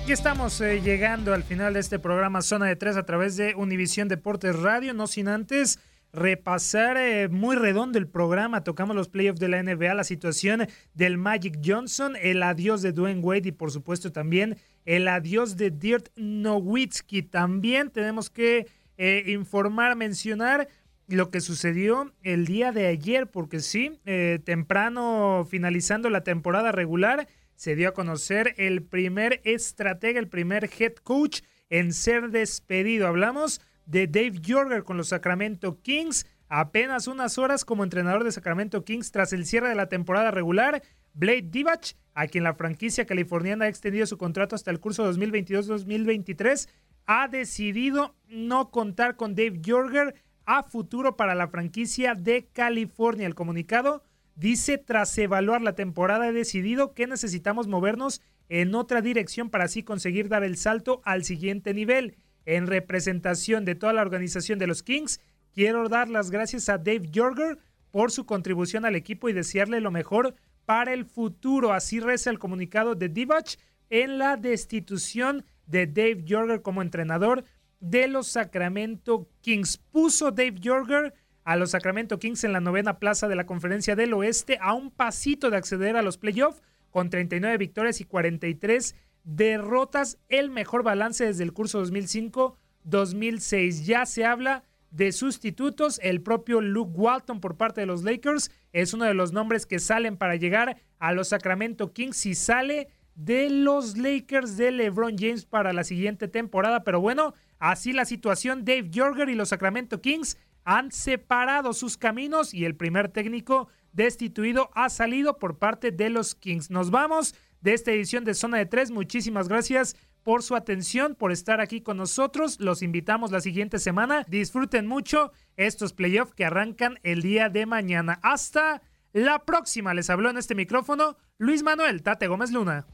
[0.07, 3.53] Y estamos eh, llegando al final de este programa Zona de Tres a través de
[3.55, 5.79] Univisión Deportes Radio, no sin antes
[6.13, 8.63] repasar eh, muy redondo el programa.
[8.63, 13.21] Tocamos los playoffs de la NBA, la situación del Magic Johnson, el adiós de Dwayne
[13.21, 17.23] Wade y por supuesto también el adiós de Dirt Nowitzki.
[17.23, 20.67] También tenemos que eh, informar, mencionar
[21.07, 27.27] lo que sucedió el día de ayer, porque sí, eh, temprano finalizando la temporada regular,
[27.55, 33.07] se dio a conocer el primer estratega, el primer head coach en ser despedido.
[33.07, 36.25] Hablamos de Dave Jorger con los Sacramento Kings.
[36.47, 40.81] Apenas unas horas como entrenador de Sacramento Kings tras el cierre de la temporada regular,
[41.13, 46.67] Blade Divach, a quien la franquicia californiana ha extendido su contrato hasta el curso 2022-2023,
[47.05, 50.15] ha decidido no contar con Dave Jorger
[50.45, 53.27] a futuro para la franquicia de California.
[53.27, 54.03] El comunicado
[54.35, 59.83] dice, tras evaluar la temporada, he decidido que necesitamos movernos en otra dirección para así
[59.83, 62.17] conseguir dar el salto al siguiente nivel.
[62.51, 65.21] En representación de toda la organización de los Kings,
[65.53, 67.57] quiero dar las gracias a Dave Jorger
[67.91, 70.35] por su contribución al equipo y desearle lo mejor
[70.65, 71.71] para el futuro.
[71.71, 73.57] Así reza el comunicado de Divac
[73.89, 77.45] en la destitución de Dave Jorger como entrenador
[77.79, 79.77] de los Sacramento Kings.
[79.77, 81.13] Puso Dave Jorger
[81.45, 84.91] a los Sacramento Kings en la novena plaza de la Conferencia del Oeste a un
[84.91, 88.93] pasito de acceder a los playoffs con 39 victorias y 43
[89.23, 93.83] derrotas, el mejor balance desde el curso 2005-2006.
[93.83, 98.93] Ya se habla de sustitutos, el propio Luke Walton por parte de los Lakers es
[98.93, 103.49] uno de los nombres que salen para llegar a los Sacramento Kings y sale de
[103.49, 106.83] los Lakers de LeBron James para la siguiente temporada.
[106.83, 112.53] Pero bueno, así la situación, Dave Jorger y los Sacramento Kings han separado sus caminos
[112.53, 116.69] y el primer técnico destituido ha salido por parte de los Kings.
[116.69, 118.91] Nos vamos de esta edición de Zona de Tres.
[118.91, 122.59] Muchísimas gracias por su atención, por estar aquí con nosotros.
[122.59, 124.25] Los invitamos la siguiente semana.
[124.27, 128.19] Disfruten mucho estos playoffs que arrancan el día de mañana.
[128.21, 128.81] Hasta
[129.13, 129.93] la próxima.
[129.93, 132.85] Les habló en este micrófono Luis Manuel Tate Gómez Luna.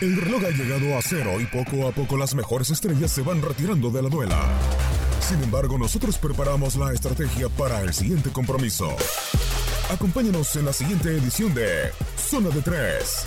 [0.00, 3.42] El reloj ha llegado a cero y poco a poco las mejores estrellas se van
[3.42, 4.48] retirando de la duela.
[5.20, 8.96] Sin embargo, nosotros preparamos la estrategia para el siguiente compromiso.
[9.90, 13.26] Acompáñanos en la siguiente edición de Zona de Tres.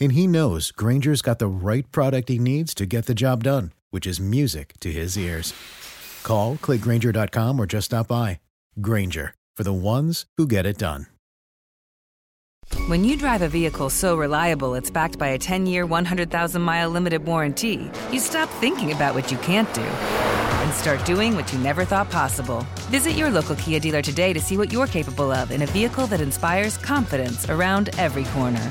[0.00, 3.72] And he knows Granger's got the right product he needs to get the job done,
[3.90, 5.52] which is music to his ears.
[6.22, 8.40] Call, clickgranger.com, or just stop by.
[8.80, 11.06] Granger, for the ones who get it done.
[12.86, 16.88] When you drive a vehicle so reliable it's backed by a 10 year, 100,000 mile
[16.88, 21.58] limited warranty, you stop thinking about what you can't do and start doing what you
[21.58, 22.64] never thought possible.
[22.90, 26.06] Visit your local Kia dealer today to see what you're capable of in a vehicle
[26.06, 28.70] that inspires confidence around every corner.